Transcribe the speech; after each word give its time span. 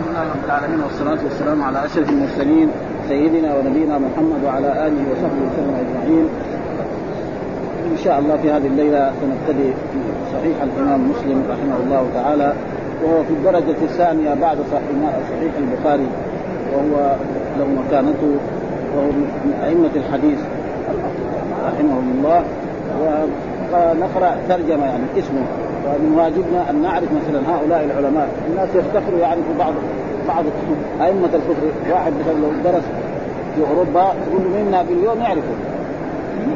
الحمد 0.00 0.16
لله 0.16 0.32
رب 0.32 0.44
العالمين 0.44 0.80
والصلاة 0.80 1.18
والسلام 1.24 1.62
على 1.62 1.84
أشرف 1.84 2.10
المرسلين 2.10 2.68
سيدنا 3.08 3.54
ونبينا 3.56 3.98
محمد 3.98 4.40
وعلى 4.44 4.86
آله 4.86 5.02
وصحبه 5.10 5.42
وسلم 5.48 5.74
أجمعين. 5.82 6.26
إن 7.92 7.98
شاء 8.04 8.18
الله 8.18 8.36
في 8.36 8.50
هذه 8.50 8.66
الليلة 8.66 9.12
سنبتدي 9.20 9.70
صحيح 10.32 10.56
الإمام 10.62 11.10
مسلم 11.10 11.44
رحمه 11.50 11.76
الله 11.84 12.06
تعالى 12.14 12.52
وهو 13.02 13.24
في 13.24 13.30
الدرجة 13.30 13.80
الثانية 13.82 14.34
بعد 14.34 14.58
صحيح 15.30 15.52
البخاري 15.58 16.08
وهو 16.72 17.16
له 17.58 17.66
مكانته 17.80 18.32
وهو 18.96 19.06
من 19.44 19.52
أئمة 19.64 19.94
الحديث 19.96 20.38
رحمهم 21.66 22.14
الله. 22.18 22.44
ونقرأ 23.72 24.36
ترجمة 24.48 24.84
يعني 24.84 25.04
اسمه. 25.18 25.44
ومن 25.86 26.14
واجبنا 26.18 26.70
أن 26.70 26.82
نعرف 26.82 27.08
مثلا 27.20 27.40
هؤلاء 27.54 27.84
العلماء، 27.84 28.28
الناس 28.50 28.68
يفتخروا 28.74 29.20
يعني 29.20 29.40
في 29.42 29.58
بعض 29.58 29.72
بعض 30.28 30.44
أئمة 31.02 31.30
الكفر، 31.34 31.66
واحد 31.92 32.12
مثلا 32.20 32.32
لو 32.32 32.50
درس 32.64 32.82
في 33.54 33.60
أوروبا 33.70 34.04
تقول 34.26 34.40
له 34.44 34.50
مين 34.56 34.98
اليوم 34.98 35.20
يعرفه. 35.20 35.54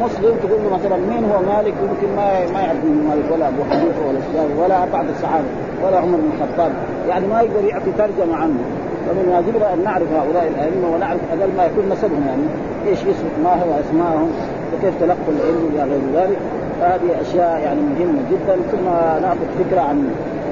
مسلم 0.04 0.34
تقول 0.42 0.60
له 0.64 0.74
مثلا 0.74 0.96
مين 0.96 1.24
هو 1.24 1.38
مالك 1.54 1.74
يمكن 1.82 2.16
ما 2.16 2.52
ما 2.54 2.60
يعرف 2.60 2.84
مين 2.84 3.06
مالك 3.08 3.24
ولا 3.32 3.48
أبو 3.48 3.62
حنيفة 3.70 4.08
ولا 4.08 4.18
الشافعي 4.18 4.58
ولا 4.62 4.84
بعض 4.92 5.04
الصحابة 5.16 5.44
ولا 5.84 5.96
عمر 5.96 6.16
بن 6.16 6.30
الخطاب، 6.34 6.72
يعني 7.08 7.26
ما 7.26 7.40
يقدر 7.40 7.64
يعطي 7.64 7.92
ترجمة 7.98 8.36
عنه. 8.36 8.58
فمن 9.06 9.28
واجبنا 9.32 9.74
أن 9.74 9.84
نعرف 9.84 10.08
هؤلاء 10.12 10.48
الأئمة 10.48 10.94
ونعرف 10.94 11.20
أقل 11.32 11.50
ما 11.56 11.64
يكون 11.64 11.84
نسبهم 11.92 12.24
يعني 12.28 12.42
إيش 12.86 12.98
اسم 12.98 13.28
ما 13.44 13.50
هو 13.50 13.70
اسمائهم 13.80 14.30
وكيف 14.72 14.94
تلقوا 15.00 15.32
العلم 15.36 15.70
إلى 15.74 15.82
غير 15.82 16.02
ذلك 16.14 16.38
فهذه 16.80 17.20
أشياء 17.20 17.60
يعني 17.64 17.80
مهمة 17.80 18.20
جدا. 18.30 18.56
ثم 18.72 18.84
نأخذ 19.22 19.64
فكرة 19.64 19.80
عن 19.80 20.08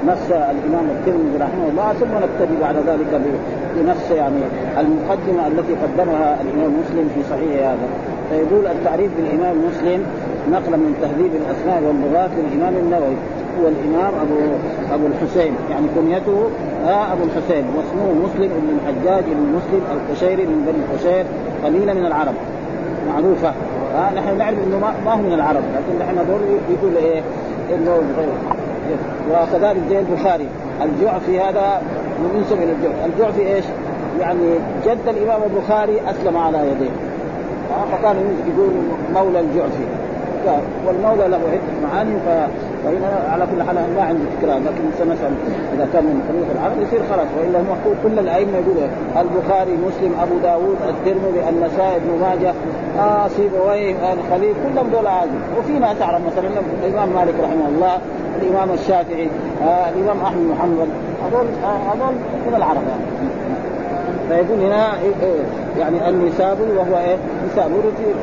نص 0.06 0.30
الإمام 0.30 0.86
الترمذي 0.90 1.36
رحمه 1.40 1.66
الله 1.70 1.92
ثم 1.92 2.12
نبتدي 2.24 2.60
بعد 2.60 2.76
ذلك 2.76 3.20
بنص 3.76 4.10
يعني 4.10 4.42
المقدمة 4.78 5.46
التي 5.46 5.74
قدمها 5.82 6.38
الإمام 6.40 6.70
مسلم 6.80 7.10
في 7.14 7.22
صحيح 7.30 7.68
هذا. 7.68 7.88
فيقول 8.30 8.66
التعريف 8.66 9.10
بالإمام 9.16 9.56
مسلم 9.68 10.02
نقلا 10.50 10.76
من 10.76 10.94
تهذيب 11.02 11.32
الأسماء 11.34 11.82
واللغات 11.82 12.30
للإمام 12.38 12.74
النووي 12.76 13.16
هو 13.60 13.68
الإمام 13.68 14.12
ابو 14.22 14.38
أبو 14.94 15.06
الحسين. 15.06 15.52
يعني 15.70 15.86
كنيته 15.96 16.50
ها 16.84 17.12
أبو 17.12 17.24
الحسين. 17.24 17.64
واسمه 17.76 18.06
مسلم 18.24 18.48
بن 18.48 18.68
الحجاج 18.78 19.24
بن 19.24 19.46
مسلم 19.56 19.82
القشيري 19.92 20.46
من 20.46 20.58
بني 20.66 20.84
القشير 20.84 21.24
قليلا 21.64 21.94
من 21.94 22.06
العرب. 22.06 22.34
معروفة. 23.08 23.52
ها 23.94 24.12
نحن 24.16 24.38
نعرف 24.38 24.58
إنه 24.66 24.78
ما, 24.78 25.12
هو 25.12 25.16
من 25.16 25.32
العرب 25.32 25.62
لكن 25.74 25.98
نحن 25.98 26.18
هذول 26.18 26.40
يقول 26.70 26.96
إيه 26.96 27.22
إنه 27.74 28.02
وكذلك 29.30 29.80
زي 29.88 29.98
البخاري 29.98 30.46
الجعفي 30.82 31.40
هذا 31.40 31.82
ينسب 32.34 32.62
إلى 32.62 32.72
الجعفي، 32.72 33.06
الجعفي 33.06 33.54
إيش؟ 33.54 33.64
يعني 34.20 34.54
جد 34.86 35.08
الإمام 35.08 35.40
البخاري 35.42 36.00
أسلم 36.10 36.36
على 36.36 36.58
يديه. 36.58 36.90
فكان 37.92 38.16
يقول 38.48 38.70
مولى 39.14 39.40
الجعفي. 39.40 39.84
والمولى 40.86 41.28
له 41.28 41.36
عدة 41.52 41.72
معاني 41.88 42.14
فهنا 42.84 43.28
على 43.32 43.46
كل 43.46 43.62
حال 43.62 43.76
ما 43.96 44.02
عندي 44.02 44.22
تكرار 44.38 44.58
لكن 44.58 44.84
سنسال 44.98 45.32
إذا 45.74 45.88
كان 45.92 46.04
من 46.04 46.22
خليفه 46.28 46.52
العرب 46.60 46.82
يصير 46.82 47.00
خلاص. 47.10 47.26
وإلا 47.38 47.58
هو 47.58 47.94
كل 48.02 48.18
الأئمة 48.18 48.52
يقولوا 48.58 48.88
البخاري 49.16 49.72
مسلم 49.86 50.12
أبو 50.22 50.38
داوود 50.42 50.76
الترمذي 50.88 51.48
النسائي 51.48 51.96
ابن 51.96 52.10
ماجه 52.20 52.52
آه 52.98 53.28
سيبويه 53.28 53.94
الخليل 54.12 54.54
كلهم 54.64 54.88
دول 54.90 55.06
عادي. 55.06 55.38
وفي 55.58 55.72
ناس 55.72 55.98
تعرف 55.98 56.20
مثلا 56.26 56.48
الإمام 56.84 57.08
مالك 57.08 57.34
رحمه 57.42 57.68
الله 57.68 57.98
الإمام 58.42 58.70
الشافعي 58.70 59.28
آه 59.62 59.88
الإمام 59.88 60.22
أحمد 60.24 60.42
محمد 60.50 60.88
هذول 61.24 61.46
آه 61.64 61.92
هذول 61.94 62.14
من 62.46 62.54
العرب 62.56 62.82
يعني. 62.88 63.32
فيقول 64.28 64.60
هنا 64.60 64.94
إيه 65.00 65.12
إيه 65.22 65.42
يعني 65.80 66.08
النسابي 66.08 66.62
وهو 66.62 66.98
إيه 66.98 67.16
نسابي 67.52 67.74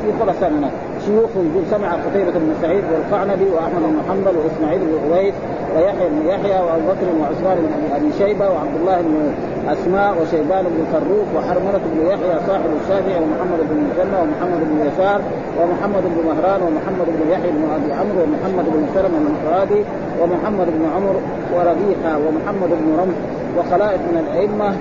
في 0.02 0.12
خراسان 0.20 0.56
هناك. 0.56 0.70
شيوخ 1.06 1.30
يقول 1.30 1.64
سمع 1.70 1.92
قتيبة 1.92 2.30
بن 2.30 2.54
سعيد 2.62 2.84
والقعنبي 2.92 3.50
وأحمد 3.50 3.82
بن 3.82 4.00
حنبل 4.08 4.34
وإسماعيل 4.38 4.80
بن 4.80 5.12
اويس 5.12 5.34
ويحيى 5.76 6.08
بن 6.08 6.28
يحيى 6.28 6.58
وأبو 6.64 6.86
بكر 6.88 7.06
وعثمان 7.20 7.56
بن 7.56 7.94
ابي 7.96 8.10
شيبة 8.18 8.50
وعبد 8.50 8.76
الله 8.80 9.00
بن 9.00 9.32
أسماء 9.68 10.22
وشيبان 10.22 10.64
بن 10.64 10.84
فروق 10.92 11.28
وحرملة 11.36 11.80
بن 11.92 12.06
يحيى 12.06 12.34
صاحب 12.46 12.70
الشافعي 12.82 13.18
ومحمد 13.22 13.60
بن 13.70 13.76
مسلمة 13.88 14.18
ومحمد 14.22 14.60
بن 14.70 14.78
يسار 14.88 15.20
ومحمد 15.60 16.02
بن 16.02 16.18
مهران 16.28 16.60
ومحمد 16.62 17.06
بن 17.06 17.30
يحيى 17.32 17.50
بن 17.50 17.64
أبي 17.76 17.92
عمرو 17.92 18.20
ومحمد 18.24 18.64
بن 18.74 18.86
سلمة 18.94 19.18
بن 19.18 19.34
فرادي 19.44 19.82
ومحمد 20.20 20.66
بن 20.66 20.84
عمر 20.96 21.16
وربيحة 21.54 22.18
ومحمد 22.18 22.68
بن 22.68 22.96
رمح 23.00 23.18
وخلائق 23.58 24.00
من 24.00 24.24
الأئمة 24.26 24.76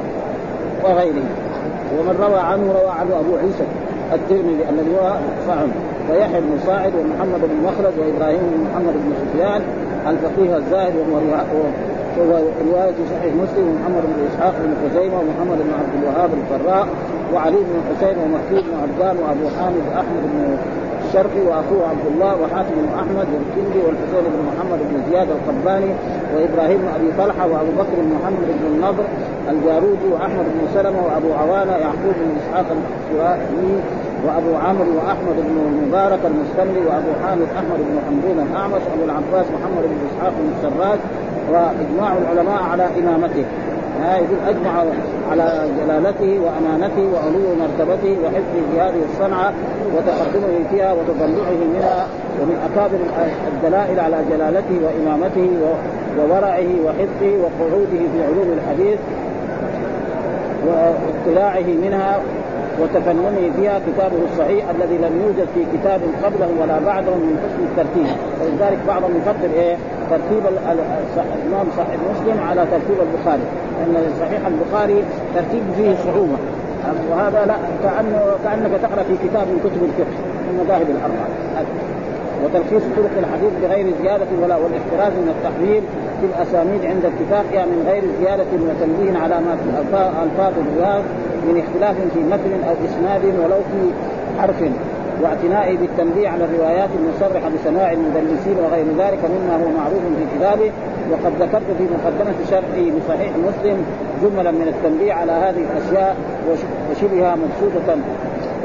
وغيره 0.84 1.28
ومن 2.00 2.16
روى 2.22 2.40
عنه 2.40 2.72
روى 2.72 2.92
عنه 3.00 3.20
أبو 3.20 3.38
عيسى 3.38 3.66
الترمذي 4.14 4.70
الذي 4.70 4.96
هو 4.96 5.14
فعل 5.48 5.68
ويحيى 6.12 6.42
بن 6.42 6.60
صاعد 6.66 6.92
ومحمد 6.96 7.42
بن 7.42 7.58
مخلد 7.68 7.94
وإبراهيم 8.00 8.40
بن 8.40 8.64
محمد 8.72 8.94
بن 8.94 9.14
سفيان 9.22 9.62
الفقيه 10.08 10.58
الزاهد 10.58 10.96
وهو 10.96 11.20
رواية 12.18 13.00
صحيح 13.14 13.34
مسلم 13.44 13.66
ومحمد 13.70 14.04
بن 14.04 14.28
إسحاق 14.32 14.54
بن 14.64 14.74
خزيمة 14.84 15.16
ومحمد 15.20 15.58
بن 15.58 15.74
عبد 15.80 15.94
الوهاب 16.02 16.30
الفراء 16.40 16.88
وعلي 17.34 17.58
بن 17.58 17.78
حسين 17.90 18.16
ومكي 18.24 18.68
بن 18.68 18.74
عبدان 18.84 19.16
وأبو 19.24 19.46
حامد 19.60 19.86
احمد 19.96 20.24
بن 20.34 20.58
الشرقي 21.06 21.42
وأخوه 21.48 21.90
عبد 21.90 22.06
الله 22.14 22.34
وحاتم 22.42 22.76
بن 22.76 22.90
أحمد 22.96 23.28
والكندي 23.34 23.80
والحسين 23.86 24.24
بن 24.34 24.42
محمد 24.50 24.80
بن 24.90 25.12
زياد 25.12 25.28
القباني 25.38 25.92
وإبراهيم 26.36 26.78
بن 26.78 26.88
أبي 26.98 27.10
طلحة 27.18 27.48
وأبو 27.48 27.72
بكر 27.72 27.96
بن 27.98 28.12
محمد 28.22 28.48
بن 28.60 28.66
النضر 28.74 29.04
الجارودي 29.50 30.08
وأحمد 30.14 30.46
بن 30.56 30.62
سلمة 30.74 31.00
وأبو 31.06 31.34
عوانة 31.34 31.72
يعقوب 31.72 32.16
بن 32.22 32.30
إسحاق 32.40 32.66
السوائي 32.72 33.80
وأبو 34.26 34.56
عمرو 34.56 34.92
وأحمد 34.98 35.36
بن 35.36 35.58
المبارك 35.68 36.20
المستملي 36.26 36.80
وأبو 36.88 37.12
حامد 37.24 37.48
أحمد 37.60 37.80
بن 37.80 38.00
حمدون 38.08 38.48
الأعمش 38.48 38.82
وأبو 38.88 39.04
العباس 39.06 39.46
محمد 39.56 39.84
بن 39.84 39.98
إسحاق 40.10 40.34
بن 40.40 40.50
السراج 40.56 41.00
وإجماع 41.52 42.18
العلماء 42.18 42.64
على 42.64 42.86
إمامته. 43.00 43.46
ها 44.02 44.18
يقول 44.18 44.40
اجمع 44.48 44.84
على 45.32 45.70
جلالته 45.80 46.40
وأمانته 46.44 47.10
وعلو 47.14 47.56
مرتبته 47.60 48.18
وحفظه 48.24 48.62
في 48.72 48.82
هذه 48.82 49.02
الصنعة 49.12 49.54
وتقدمه 49.96 50.60
فيها 50.72 50.94
وتطلعه 50.94 51.60
منها 51.74 52.08
ومن 52.42 52.70
أكابر 52.72 52.98
الدلائل 53.54 54.00
على 54.00 54.18
جلالته 54.32 54.80
وإمامته 54.84 55.50
وورعه 56.18 56.70
وحفظه 56.86 57.34
وقعوده 57.44 58.02
في 58.14 58.24
علوم 58.24 58.58
الحديث 58.58 59.00
واطلاعه 60.68 61.68
منها 61.84 62.20
وتفننه 62.82 63.52
فيها 63.56 63.80
كتابه 63.88 64.18
الصحيح 64.32 64.66
الذي 64.76 64.98
لم 64.98 65.22
يوجد 65.24 65.48
في 65.56 65.62
كتاب 65.74 66.02
قبله 66.24 66.50
ولا 66.62 66.80
بعده 66.86 67.16
من 67.16 67.34
حسن 67.44 67.62
الترتيب. 67.70 68.08
ولذلك 68.42 68.80
بعضهم 68.88 69.12
يفضل 69.18 69.54
إيه؟ 69.56 69.76
ترتيب 70.10 70.44
الإمام 71.18 71.68
صحيح 71.78 71.98
مسلم 72.12 72.38
على 72.50 72.62
ترتيب 72.72 72.98
البخاري. 73.08 73.46
لأن 73.80 74.04
صحيح 74.20 74.42
البخاري 74.48 75.04
ترتيب 75.36 75.64
فيه 75.78 75.96
صعوبة. 76.06 76.40
وهذا 77.12 77.46
لا 77.46 77.56
كانه 77.84 78.22
كأنك 78.44 78.82
تقرأ 78.82 79.04
في 79.04 79.16
كتاب 79.28 79.48
من 79.48 79.60
كتب 79.66 79.82
الفقه 79.90 80.16
المذاهب 80.52 80.90
الأربعة. 80.96 81.30
وتلخيص 82.44 82.84
طرق 82.98 83.16
الحديث 83.20 83.52
بغير 83.64 83.94
زيادة 84.02 84.26
ولا 84.42 84.56
والاحتراز 84.56 85.14
من 85.14 85.34
التحويل 85.36 85.84
في 86.20 86.26
الأسانيد 86.26 86.86
عند 86.86 87.04
اتفاقها 87.06 87.66
من 87.66 87.80
غير 87.90 88.04
زيادة 88.20 88.52
وتنبيه 88.54 89.20
على 89.20 89.36
ما 89.46 89.56
في 89.56 89.68
ألفاظ 90.24 90.54
الرواة 90.64 91.02
من 91.48 91.64
اختلاف 91.64 91.96
في 92.14 92.20
متن 92.20 92.54
أو 92.70 92.76
إسناد 92.88 93.24
ولو 93.26 93.62
في 93.72 93.82
حرف 94.40 94.64
واعتنائه 95.22 95.78
بالتنبيه 95.78 96.30
على 96.30 96.46
الروايات 96.46 96.90
المصرحة 97.00 97.50
بسماع 97.50 97.92
المدلسين 97.92 98.58
وغير 98.64 98.86
ذلك 98.86 99.20
مما 99.36 99.56
هو 99.64 99.70
معروف 99.78 100.04
في 100.18 100.26
كتابه. 100.38 100.72
وقد 101.12 101.34
ذكرت 101.40 101.70
في 101.78 101.84
مقدمة 101.84 102.36
شرحي 102.50 102.92
بصحيح 102.92 103.32
مسلم 103.38 103.78
جملا 104.24 104.52
من 104.52 104.68
التنبيه 104.68 105.14
على 105.14 105.32
هذه 105.32 105.64
الأشياء 105.68 106.16
وشبهها 106.92 107.36
مبسوطة. 107.36 107.98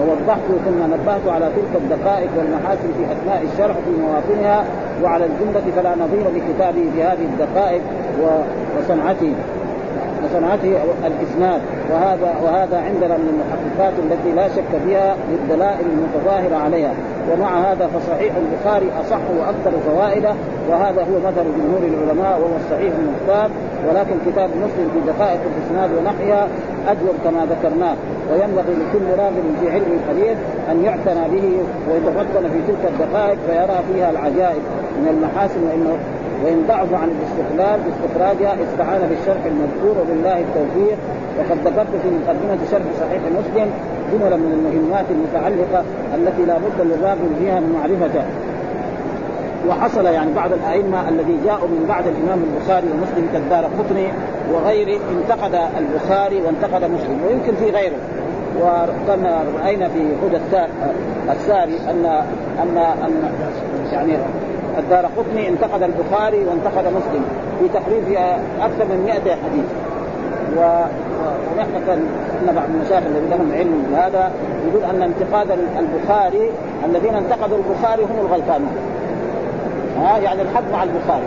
ووضحت 0.01 0.41
ثم 0.65 0.83
نبهت 0.95 1.29
على 1.29 1.49
تلك 1.57 1.83
الدقائق 1.83 2.31
والمحاسن 2.39 2.89
في 2.99 3.05
أثناء 3.13 3.45
الشرح 3.53 3.77
في 3.77 3.91
مواطنها 4.01 4.65
وعلى 5.03 5.25
الجملة 5.25 5.63
فلا 5.77 5.95
نظير 5.95 6.25
لكتابه 6.37 6.85
في 6.95 7.03
هذه 7.03 7.25
الدقائق 7.25 7.83
وصنعته 8.79 9.33
وصنعته 10.25 10.73
الإسناد. 11.07 11.61
وهذا 11.93 12.35
وهذا 12.45 12.77
عندنا 12.79 13.17
من 13.17 13.29
المحققات 13.35 13.93
التي 13.99 14.33
لا 14.33 14.49
شك 14.49 14.79
فيها 14.87 15.17
للدلائل 15.31 15.87
المتظاهرة 15.93 16.57
عليها. 16.65 16.93
ومع 17.33 17.73
هذا 17.73 17.87
فصحيح 17.87 18.33
البخاري 18.37 18.87
أصح 19.01 19.21
وأكثر 19.39 19.73
فوائده 19.91 20.35
وهذا 20.71 21.01
هو 21.01 21.19
مذهب 21.19 21.47
جمهور 21.59 21.83
العلماء 21.83 22.41
وهو 22.41 22.57
الصحيح 22.65 22.93
المختار. 23.03 23.51
ولكن 23.89 24.15
كتاب 24.27 24.51
مسلم 24.51 24.91
في 24.95 25.13
دقائق 25.13 25.41
الإسناد 25.51 25.91
ونحيها 25.99 26.49
اجود 26.89 27.15
كما 27.25 27.47
ذكرناه. 27.51 27.95
وينبغي 28.31 28.75
لكل 28.81 29.07
راغب 29.19 29.45
في 29.61 29.71
علم 29.71 29.99
الحديث 29.99 30.39
أن 30.71 30.85
يعتنى 30.85 31.25
به 31.33 31.47
ويتفطن 31.89 32.49
في 32.53 32.59
تلك 32.69 32.93
الدقائق 32.93 33.39
فيرى 33.47 33.79
فيها 33.89 34.11
العجائب 34.11 34.63
من 35.01 35.09
المحاسن 35.15 35.61
وانه 35.69 35.99
وإن 36.45 36.65
ضعفوا 36.69 36.99
عن 36.99 37.09
الاستقلال 37.17 37.81
باستخراجها 37.85 38.57
استعان 38.65 39.03
بالشرح 39.09 39.45
المذكور 39.45 39.95
وبالله 40.03 40.39
التوفيق. 40.39 40.99
وقد 41.39 41.59
ذكرت 41.65 41.93
في 42.03 42.09
مقدمة 42.09 42.59
شرح 42.71 42.83
صحيح 43.01 43.23
مسلم 43.39 43.71
جملا 44.13 44.37
من 44.37 44.53
المهمات 44.53 45.05
المتعلقة 45.11 45.85
التي 46.15 46.43
لا 46.45 46.57
بد 46.59 46.87
للراغب 46.87 47.31
فيها 47.39 47.61
من 47.61 47.73
معرفتها 47.73 48.27
وحصل 49.69 50.07
يعني 50.07 50.33
بعض 50.33 50.53
الأئمة 50.53 51.09
الذي 51.09 51.39
جاءوا 51.45 51.69
من 51.69 51.85
بعد 51.89 52.05
الإمام 52.07 52.45
البخاري 52.45 52.87
ومسلم 52.87 53.29
كالدار 53.33 53.65
قطني 53.65 54.07
وغيره 54.53 55.01
انتقد 55.11 55.55
البخاري 55.79 56.43
وانتقد 56.43 56.91
مسلم 56.91 57.21
ويمكن 57.27 57.55
في 57.55 57.71
غيره. 57.71 57.97
وكما 58.61 59.45
رأينا 59.63 59.89
في 59.89 59.99
هدى 59.99 60.67
الساري 61.33 61.79
ان 61.91 62.07
ان 62.63 62.77
ان 62.79 63.33
يعني 63.93 64.17
الدار 64.79 65.07
قطني 65.07 65.49
انتقد 65.49 65.83
البخاري 65.83 66.45
وانتقد 66.45 66.85
مسلم 66.87 67.25
في 67.61 67.69
تقريب 67.69 68.19
أكثر 68.61 68.85
من 68.85 69.03
100 69.05 69.15
حديث. 69.15 69.65
ونحن 70.57 71.75
ان 71.89 72.55
بعض 72.55 72.65
المشايخ 72.75 73.05
الذين 73.07 73.31
لهم 73.31 73.53
علم 73.53 73.87
بهذا 73.91 74.31
يقول 74.69 74.85
أن 74.85 75.03
انتقاد 75.03 75.59
البخاري 75.79 76.51
الذين 76.85 77.15
انتقدوا 77.15 77.59
البخاري 77.59 78.03
هم 78.03 78.27
الغلطانون 78.27 78.77
ها 79.99 80.19
يعني 80.19 80.43
الحق 80.43 80.63
مع 80.73 80.83
البخاري. 80.83 81.25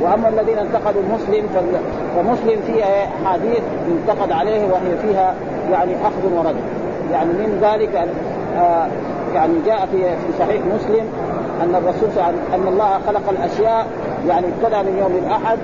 وأما 0.00 0.28
الذين 0.28 0.58
انتقدوا 0.58 1.02
مسلم 1.14 1.46
فمسلم 2.16 2.60
فيها 2.66 3.08
احاديث 3.22 3.62
ينتقد 3.88 4.32
عليه 4.32 4.62
وهي 4.64 4.96
فيها 5.02 5.34
يعني 5.72 5.92
أخذ 6.02 6.32
ورد. 6.36 6.56
يعني 7.12 7.32
من 7.32 7.58
ذلك 7.62 8.08
آه 8.56 8.86
يعني 9.34 9.54
جاء 9.66 9.86
في 9.86 10.04
صحيح 10.38 10.62
مسلم 10.74 11.06
أن 11.62 11.74
الرسول 11.74 12.08
أن 12.54 12.68
الله 12.68 12.98
خلق 13.06 13.30
الأشياء 13.30 13.86
يعني 14.28 14.46
ابتدى 14.46 14.90
من 14.90 14.98
يوم 14.98 15.12
الأحد 15.26 15.58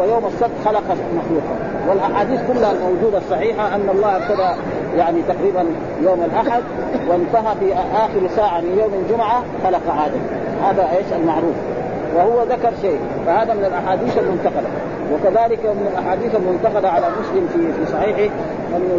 ويوم 0.00 0.26
السبت 0.26 0.50
خلق 0.64 0.82
مخلوقا. 1.16 1.68
والأحاديث 1.88 2.40
كلها 2.52 2.72
الموجودة 2.72 3.18
الصحيحة 3.18 3.74
أن 3.74 3.88
الله 3.94 4.16
ابتدى 4.16 4.60
يعني 4.96 5.22
تقريبا 5.22 5.64
يوم 6.02 6.22
الأحد 6.24 6.62
وانتهى 7.08 7.54
في 7.60 7.74
آخر 7.74 8.28
ساعة 8.36 8.60
من 8.60 8.78
يوم 8.78 8.90
الجمعة 9.04 9.42
خلق 9.64 10.04
آدم. 10.04 10.20
هذا 10.64 10.88
إيش؟ 10.96 11.12
المعروف. 11.20 11.77
وهو 12.16 12.42
ذكر 12.42 12.70
شيء 12.82 12.98
فهذا 13.26 13.54
من 13.54 13.64
الأحاديث 13.64 14.18
المنتقدة. 14.18 14.68
وكذلك 15.12 15.66
من 15.66 15.90
الأحاديث 15.92 16.34
المنتقدة 16.34 16.90
على 16.90 17.06
مسلم 17.20 17.48
في 17.52 17.72
في 17.72 17.92
صحيحه 17.92 18.34
انه 18.76 18.98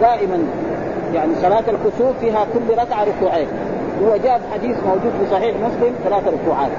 دائما 0.00 0.38
يعني 1.14 1.34
صلاة 1.42 1.64
الكسوف 1.68 2.18
فيها 2.20 2.46
كل 2.54 2.78
ركعة 2.78 3.04
ركوعين. 3.04 3.46
هو 4.02 4.16
جاء 4.16 4.40
حديث 4.52 4.76
موجود 4.86 5.12
في 5.20 5.30
صحيح 5.30 5.56
مسلم 5.56 5.94
ثلاث 6.04 6.22
ركوعات. 6.28 6.70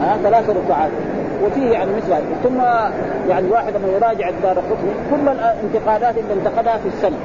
ها؟ 0.00 0.18
ثلاث 0.22 0.50
ركوعات. 0.50 0.90
وفيه 1.44 1.70
يعني 1.70 1.90
مثل 1.96 2.12
هذا. 2.12 2.24
ثم 2.44 2.60
يعني 3.30 3.50
واحد 3.50 3.72
لما 3.76 3.88
يراجع 3.88 4.28
الدار 4.28 4.52
القطني 4.52 4.92
كل 5.10 5.28
الانتقادات 5.28 6.14
اللي 6.18 6.34
انتقدها 6.34 6.76
في 6.76 6.88
السنة. 6.88 7.16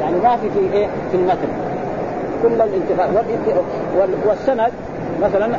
يعني 0.00 0.16
ما 0.16 0.36
في 0.36 0.50
في 0.50 0.76
إيه؟ 0.76 0.86
في 1.10 1.16
المتن. 1.16 1.69
كل 2.42 2.62
الانتقاد 2.62 3.24
والسند 4.26 4.72
مثلا 5.22 5.56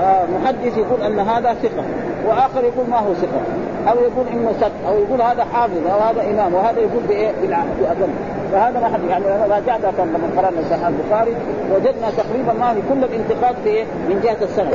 آه، 0.00 0.24
محدث 0.26 0.78
يقول 0.78 1.02
أن 1.02 1.18
هذا 1.18 1.54
ثقة 1.54 1.84
وآخر 2.28 2.64
يقول 2.64 2.90
ما 2.90 2.98
هو 2.98 3.14
ثقة. 3.14 3.40
أو 3.88 3.96
يقول 3.98 4.26
إنه 4.32 4.52
صدق 4.60 4.88
أو 4.88 4.98
يقول 4.98 5.22
هذا 5.22 5.44
حافظ 5.44 5.86
أو 5.92 5.98
هذا 5.98 6.22
إمام 6.30 6.54
وهذا 6.54 6.80
يقول 6.80 7.02
بإيه؟ 7.08 7.32
بأقل. 7.80 8.08
فهذا 8.52 8.80
ما 8.80 8.88
حد 8.88 9.00
يعني 9.10 9.24
أنا 9.26 9.54
راجعت 9.54 9.80
لما 9.80 10.18
قرانا 10.36 10.62
صحيح 10.70 10.86
البخاري 10.86 11.34
وجدنا 11.74 12.10
تقريبا 12.16 12.52
ما 12.52 12.74
في 12.74 12.80
كل 12.88 13.04
الانتقاد 13.04 13.54
في؟ 13.64 13.82
من 13.82 14.20
جهة 14.24 14.36
السند. 14.42 14.74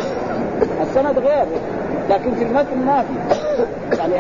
السند 0.81 1.19
غير 1.19 1.45
لكن 2.09 2.31
في 2.35 2.43
المتن 2.43 2.85
ما 2.85 3.01
في. 3.03 3.35
يعني 3.97 4.13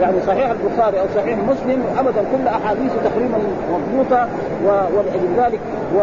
يعني 0.00 0.16
صحيح 0.26 0.50
البخاري 0.50 1.00
أو 1.00 1.06
صحيح 1.16 1.38
مسلم 1.38 1.82
ابدا 1.98 2.22
كل 2.32 2.48
أحاديثه 2.48 2.94
تقريبا 3.04 3.38
مضبوطة 3.72 4.28
ولذلك 4.64 5.60
و 5.96 6.00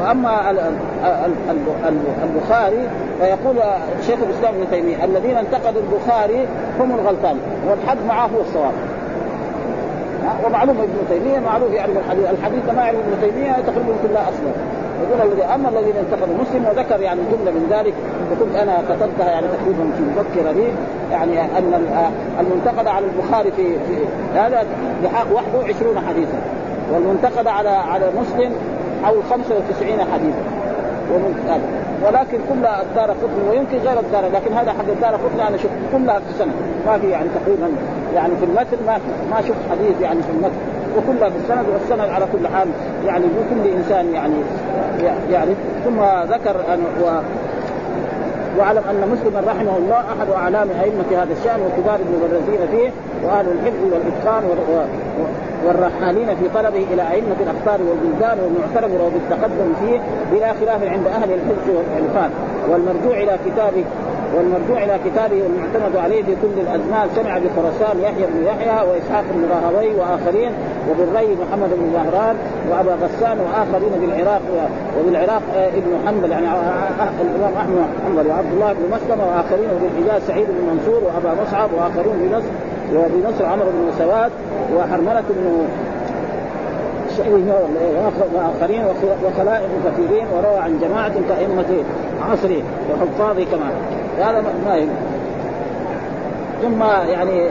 وأما 0.00 0.50
البخاري 2.22 2.88
فيقول 3.20 3.56
شيخ 4.06 4.18
الإسلام 4.28 4.54
ابن 4.54 4.70
تيمية 4.70 5.04
الذين 5.04 5.36
انتقدوا 5.36 5.82
البخاري 5.82 6.46
هم 6.80 6.94
الغلطان 6.94 7.36
والحق 7.68 7.96
معه 8.08 8.26
هو 8.26 8.40
الصواب. 8.40 8.72
ومعلوم 10.46 10.76
ابن 10.78 11.08
تيمية 11.08 11.38
معروف 11.38 11.72
يعرف 11.72 11.96
الحديث 11.96 12.30
الحديث 12.30 12.74
ما 12.76 12.82
يعرف 12.82 12.98
ابن 12.98 13.20
تيمية 13.20 13.52
تقريبا 13.52 13.94
كلها 14.02 14.22
أصلا. 14.22 14.52
يقول 15.02 15.32
الذي 15.32 15.42
أما 15.42 15.68
الذين 15.68 15.96
انتقدوا 15.96 16.34
مسلم 16.42 16.64
وذكر 16.64 17.00
يعني 17.00 17.20
جملة 17.32 17.50
من 17.50 17.66
ذلك 17.70 17.94
وكنت 18.32 18.56
أنا 18.56 18.82
كتبتها 18.88 19.30
يعني 19.30 19.46
تقريبا 19.46 19.90
في 19.96 20.02
مذكره 20.02 20.52
لي 20.52 20.72
يعني 21.10 21.40
أن 21.40 21.86
المنتقد 22.40 22.86
على 22.86 23.04
البخاري 23.06 23.50
في, 23.50 23.72
في 23.72 24.04
هذا 24.34 24.64
بحق 25.04 25.26
21 25.34 25.98
حديثا 26.08 26.38
والمنتقد 26.92 27.46
على 27.46 27.68
على 27.68 28.10
مسلم 28.20 28.52
حول 29.04 29.22
95 29.30 29.98
حديثا. 30.12 30.42
ولكن 32.06 32.38
كل 32.48 32.66
الدار 32.66 33.10
قطن 33.10 33.48
ويمكن 33.50 33.78
غير 33.78 34.00
الدار 34.00 34.24
لكن 34.34 34.52
هذا 34.52 34.70
حق 34.72 34.88
الدار 34.88 35.14
قطن 35.14 35.40
أنا 35.40 35.56
شفت 35.56 35.70
كلها 35.92 36.18
في 36.18 36.30
السنة. 36.30 36.52
ما 36.86 36.98
في 36.98 37.10
يعني 37.10 37.28
تقريبا 37.28 37.68
يعني 38.14 38.36
في 38.36 38.44
المتن 38.44 38.86
ما 38.86 38.98
في. 38.98 39.04
ما 39.30 39.40
شفت 39.40 39.70
حديث 39.70 40.00
يعني 40.00 40.22
في 40.22 40.30
المتن. 40.30 40.58
وكلها 40.96 41.30
في 41.30 41.36
السند 41.36 41.64
والسند 41.72 42.08
على 42.08 42.26
كل 42.32 42.48
حال 42.48 42.68
يعني 43.06 43.24
كل 43.50 43.70
إنسان 43.70 44.12
يعني 44.14 44.34
يعرف. 45.30 45.56
ثم 45.84 46.00
ذكر 46.32 46.56
أن 46.74 46.80
و 47.02 47.20
واعلم 48.58 48.82
أن 48.90 49.08
مسلما 49.12 49.52
رحمه 49.52 49.76
الله 49.76 49.96
أحد 49.96 50.30
أعلام 50.36 50.68
أئمة 50.82 51.22
هذا 51.22 51.32
الشأن 51.32 51.60
وكبار 51.60 51.98
المبرزين 52.00 52.68
فيه 52.70 52.90
وأهل 53.24 53.46
الحفظ 53.48 53.92
والإتقان 53.92 54.44
والرحالين 55.66 56.26
في 56.26 56.48
طلبه 56.54 56.86
إلى 56.92 57.02
أئمة 57.02 57.36
الاخطار 57.40 57.80
والبلدان 57.88 58.38
والمعترف 58.40 58.90
بالتقدم 59.14 59.72
فيه 59.80 60.00
بلا 60.32 60.52
خلاف 60.52 60.82
عند 60.82 61.06
أهل 61.06 61.32
الحفظ 61.32 61.68
والعرفان 61.68 62.30
والمرجوع 62.68 63.22
إلى 63.22 63.38
كتابه 63.46 63.84
والمرجوع 64.36 64.84
إلى 64.84 64.98
كتابه 65.04 65.42
والمعتمد 65.42 65.96
عليه 65.96 66.22
في 66.22 66.36
كل 66.42 66.60
الأزمان 66.60 67.08
سمع 67.16 67.38
بخراسان 67.38 68.00
يحيى 68.00 68.26
بن 68.26 68.46
يحيى 68.46 68.88
وإسحاق 68.88 69.24
بن 69.34 69.48
راهوي 69.50 69.94
وآخرين 69.94 70.52
وبالري 70.90 71.36
محمد 71.42 71.70
بن 71.70 71.92
زهران 71.92 72.36
وأبا 72.70 72.94
غسان 73.04 73.38
وآخرين 73.40 73.92
بالعراق 74.00 74.40
وبالعراق 74.98 75.42
آه، 75.56 75.68
ابن 75.68 76.06
حنبل 76.06 76.30
يعني 76.30 76.46
آه، 76.46 76.50
آه، 76.50 77.10
الإمام 77.20 77.54
أحمد 77.56 77.74
بن 77.74 78.04
حنبل 78.06 78.30
وعبد 78.30 78.52
الله 78.52 78.72
بن 78.72 78.96
مسلمة 78.96 79.26
وآخرين 79.26 79.68
وبالحجاز 79.70 80.22
سعيد 80.26 80.46
بن 80.46 80.74
منصور 80.74 81.04
وأبا 81.04 81.42
مصعب 81.42 81.70
وآخرون 81.72 82.16
بنصر. 82.18 82.48
وبنصر 82.94 83.46
عمرو 83.46 83.66
بن 83.66 83.92
سواد 83.98 84.30
وحرملة 84.76 85.24
بن 85.30 85.66
وآخرين 88.34 88.84
وخلائق 89.24 89.68
كثيرين 89.86 90.26
وروى 90.36 90.58
عن 90.58 90.78
جماعة 90.78 91.12
كأئمة 91.28 91.84
عصره 92.30 92.62
وحفاظه 92.90 93.44
كما 93.44 93.70
هذا 94.18 94.40
ما 94.40 94.88
ثم 96.62 96.82
يعني 97.10 97.50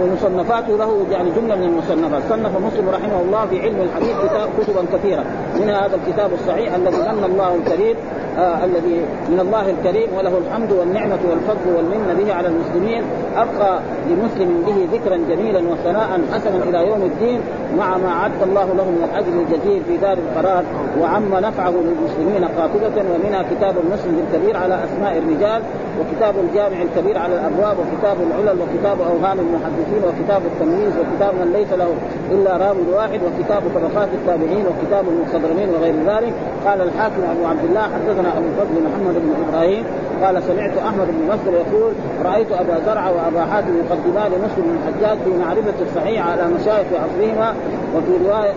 ومصنفاته 0.00 0.76
له 0.76 1.06
يعني 1.10 1.30
جملة 1.30 1.56
من 1.56 1.62
المصنفات. 1.62 2.22
صنف 2.28 2.66
مسلم 2.66 2.88
رحمه 2.88 3.20
الله 3.20 3.46
في 3.46 3.62
علم 3.62 3.80
الحديث 3.80 4.16
كتاب 4.24 4.48
كتبا 4.60 4.84
كثيره 4.92 5.24
منها 5.60 5.86
هذا 5.86 5.98
الكتاب 6.06 6.30
الصحيح 6.32 6.74
الذي 6.74 6.96
من 6.96 7.24
الله 7.24 7.54
الكريم 7.54 7.96
آه 8.38 8.64
الذي 8.64 9.00
من 9.28 9.40
الله 9.40 9.70
الكريم 9.70 10.08
وله 10.18 10.38
الحمد 10.38 10.72
والنعمة 10.72 11.18
والفضل 11.30 11.76
والمنة 11.76 12.14
به 12.14 12.34
على 12.34 12.48
المسلمين. 12.48 13.02
أبقى 13.36 13.80
لمسلم 14.10 14.62
به 14.66 14.98
ذكرا 14.98 15.16
جميلا 15.16 15.60
وثناء 15.72 16.20
حسنا 16.32 16.64
إلى 16.68 16.88
يوم 16.88 17.02
الدين 17.02 17.40
مع 17.78 17.96
ما 17.96 18.08
أعد 18.08 18.42
الله 18.42 18.64
له 18.64 18.84
من 18.84 19.08
الأجر 19.10 19.32
الجزيل 19.32 19.82
في 19.84 19.96
دار 19.96 20.18
القرار 20.18 20.64
وعم 21.00 21.34
نفعه 21.34 21.70
للمسلمين 21.70 22.44
قاطبة 22.44 23.04
ومنها 23.14 23.42
كتاب 23.42 23.74
المسلم 23.84 24.22
الكبير 24.24 24.56
على 24.56 24.78
أسماء 24.84 25.18
الرجال 25.18 25.62
وكتاب 26.00 26.34
الجامع 26.44 26.82
الكبير 26.82 27.18
على 27.18 27.34
الأبواب 27.34 27.76
وكتاب 27.78 28.16
العلل 28.26 28.58
وكتاب 28.60 28.98
أوهام 29.00 29.38
المحدثين 29.40 30.02
وكتاب 30.08 30.42
التمييز 30.52 30.92
وكتاب 31.00 31.34
من 31.34 31.52
ليس 31.52 31.72
له 31.72 31.90
إلا 32.30 32.56
راوي 32.56 32.86
واحد 32.94 33.20
وكتاب 33.26 33.62
طبقات 33.74 34.08
التابعين 34.14 34.64
وكتاب 34.70 35.04
المخضرمين 35.08 35.68
وغير 35.74 35.94
ذلك. 36.06 36.32
قال 36.66 36.80
الحاكم 36.80 37.22
أبو 37.32 37.46
عبد 37.46 37.64
الله 37.64 37.82
حدثنا 37.82 38.38
أبو 38.38 38.46
الفضل 38.46 38.74
محمد 38.86 39.14
بن 39.14 39.32
إبراهيم 39.48 39.84
قال 40.22 40.42
سمعت 40.42 40.76
أحمد 40.78 41.06
بن 41.06 41.34
مسلم 41.34 41.54
يقول 41.54 41.92
رأيت 42.24 42.52
أبا 42.52 42.80
زرع 42.86 43.10
وابا 43.24 43.44
حاتم 43.44 43.68
يقدمان 43.78 44.30
مسلم 44.30 44.64
بن 44.64 44.76
الحجاج 44.82 45.18
في 45.24 45.30
معرفة 45.30 45.74
الصحيح 45.82 46.26
على 46.26 46.42
مشايخ 46.46 46.86
عصرهما 46.92 47.54
وفي 47.96 48.24
رواية 48.24 48.52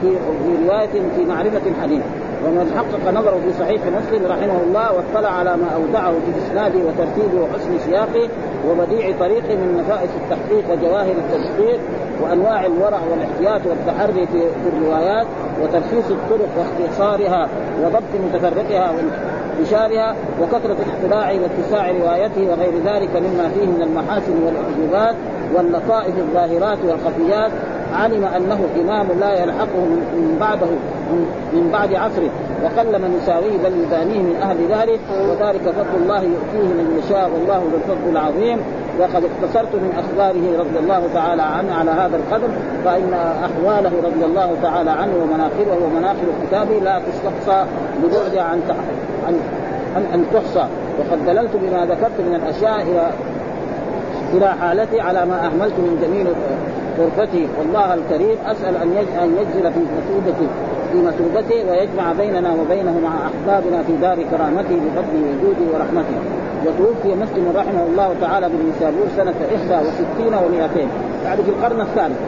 في 0.00 0.10
في 0.44 0.66
رواية 0.66 1.02
في 1.16 1.24
معرفة 1.28 1.60
الحديث. 1.66 2.02
ومن 2.44 2.72
حقق 2.76 3.14
نظره 3.14 3.38
في 3.44 3.58
صحيح 3.60 3.82
مسلم 3.82 4.26
رحمه 4.26 4.60
الله 4.66 4.92
واطلع 4.92 5.28
على 5.30 5.56
ما 5.56 5.68
أودعه 5.74 6.12
في 6.12 6.46
اسناده 6.46 6.78
وترتيبه 6.78 7.42
وحسن 7.42 7.78
سياقه 7.86 8.28
وبديع 8.68 9.16
طريقه 9.20 9.54
من 9.54 9.84
نفائس 9.84 10.10
التحقيق 10.22 10.64
وجواهر 10.70 11.14
التدقيق 11.18 11.80
وأنواع 12.22 12.66
الورع 12.66 13.00
والاحتياط 13.10 13.60
والتحري 13.66 14.26
في 14.26 14.68
الروايات 14.76 15.26
وترخيص 15.62 16.10
الطرق 16.10 16.48
واختصارها 16.58 17.48
وضبط 17.82 18.12
متفرقها 18.24 18.92
انتشارها 19.58 20.14
وكثرة 20.42 20.76
اختراعه 20.82 21.34
واتساع 21.42 21.90
روايته 21.90 22.42
وغير 22.50 22.72
ذلك 22.84 23.16
مما 23.16 23.48
فيه 23.48 23.66
من 23.66 23.82
المحاسن 23.82 24.34
والإعجوبات 24.44 25.16
واللطائف 25.54 26.18
الظاهرات 26.18 26.78
والخفيات. 26.84 27.52
علم 27.92 28.24
أنه 28.24 28.58
إمام 28.80 29.06
لا 29.20 29.42
يلحقه 29.42 29.84
من 30.16 30.36
بعده 30.40 30.66
من 31.52 31.70
بعد 31.72 31.94
عصره 31.94 32.30
وقل 32.64 33.02
من 33.02 33.18
يساويه 33.22 33.58
بل 33.64 33.72
يدانيه 33.84 34.22
من 34.22 34.36
أهل 34.42 34.56
ذلك. 34.56 35.00
وذلك 35.10 35.60
فضل 35.62 36.02
الله 36.02 36.22
يؤتيه 36.22 36.68
من 36.68 37.02
يشاء 37.04 37.30
والله 37.34 37.58
ذو 37.58 37.76
الفضل 37.76 38.10
العظيم. 38.12 38.58
وقد 38.98 39.24
اختصرت 39.24 39.74
من 39.74 39.92
أخباره 39.98 40.58
رضي 40.58 40.78
الله 40.78 41.02
تعالى 41.14 41.42
عنه 41.42 41.74
على 41.74 41.90
هذا 41.90 42.16
القدر 42.16 42.48
فإن 42.84 43.14
أحواله 43.44 43.92
رضي 44.04 44.24
الله 44.24 44.56
تعالى 44.62 44.90
عنه 44.90 45.12
ومناقبه 45.22 45.84
ومناقب 45.84 46.28
كتابه 46.46 46.78
لا 46.78 47.02
تستقصى 47.08 47.64
لبعدها 48.04 48.42
عن 48.42 48.62
عن 49.96 50.02
ان 50.14 50.24
تحصى. 50.32 50.66
وقد 50.98 51.26
دللت 51.26 51.50
بما 51.56 51.84
ذكرت 51.84 52.20
من 52.28 52.34
الأشياء 52.34 52.82
إلى 52.82 53.10
إلى 54.34 54.48
حالتي 54.60 55.00
على 55.00 55.26
ما 55.26 55.46
أهملت 55.46 55.74
من 55.78 55.98
جميل 56.02 56.26
غرفتي. 56.98 57.48
والله 57.58 57.94
الكريم 57.94 58.36
أسأل 58.46 58.76
أن 58.76 58.88
أن 59.22 59.36
يجزل 59.40 59.72
في 59.72 59.80
مثوبتي 59.80 60.48
في 60.92 60.98
مثوبته 61.02 61.70
ويجمع 61.70 62.12
بيننا 62.12 62.50
وبينه 62.60 63.00
مع 63.04 63.10
أحبابنا 63.26 63.82
في 63.82 63.92
دار 63.96 64.16
كرامته 64.30 64.76
بفضله 64.84 65.22
وجوده 65.30 65.64
ورحمته 65.74 66.18
وتوفي 66.66 67.14
مسلم 67.14 67.52
رحمه 67.56 67.86
الله 67.90 68.14
تعالى 68.20 68.48
بالنسابور 68.48 69.06
سنة 69.16 69.34
61 69.52 70.32
و200 70.32 70.78
يعني 71.24 71.42
في 71.42 71.48
القرن 71.48 71.80
الثالث. 71.80 72.18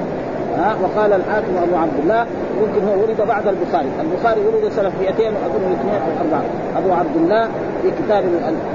ها؟ 0.59 0.77
وقال 0.83 1.13
الحاكم 1.13 1.57
أبو 1.63 1.77
عبد 1.77 1.99
الله 2.03 2.27
يمكن 2.63 2.89
هو 2.89 3.03
ولد 3.03 3.21
بعد 3.29 3.47
البخاري، 3.47 3.89
البخاري 4.01 4.41
ولد 4.41 4.73
سنة 4.73 4.93
200 5.01 5.25
وأظن 5.25 5.63
204 5.71 6.43
أبو 6.77 6.93
عبد 6.93 7.17
الله 7.17 7.49
في 7.83 7.91
كتاب 7.91 8.25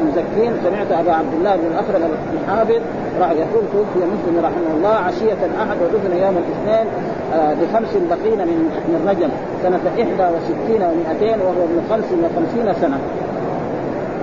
المزكين 0.01 0.53
سمعت 0.63 0.91
ابا 0.91 1.11
عبد 1.11 1.33
الله 1.33 1.55
بن 1.55 1.67
الاخرم 1.67 2.01
الحافظ 2.33 2.81
يقول 3.19 3.63
توفي 3.73 3.99
مسلم 3.99 4.45
رحمه 4.45 4.71
الله 4.77 4.95
عشية 4.95 5.41
أحد 5.61 5.77
ودفن 5.81 6.17
يوم 6.17 6.35
الاثنين 6.37 6.87
آه 7.33 7.53
بخمس 7.53 7.93
بقين 8.09 8.39
من 8.47 8.59
من 8.87 9.05
رجب 9.09 9.29
سنة 9.63 9.79
61 9.97 10.79
و200 10.79 11.41
وهو 11.43 11.63
ابن 11.63 11.81
55 11.89 12.73
سنة. 12.81 12.97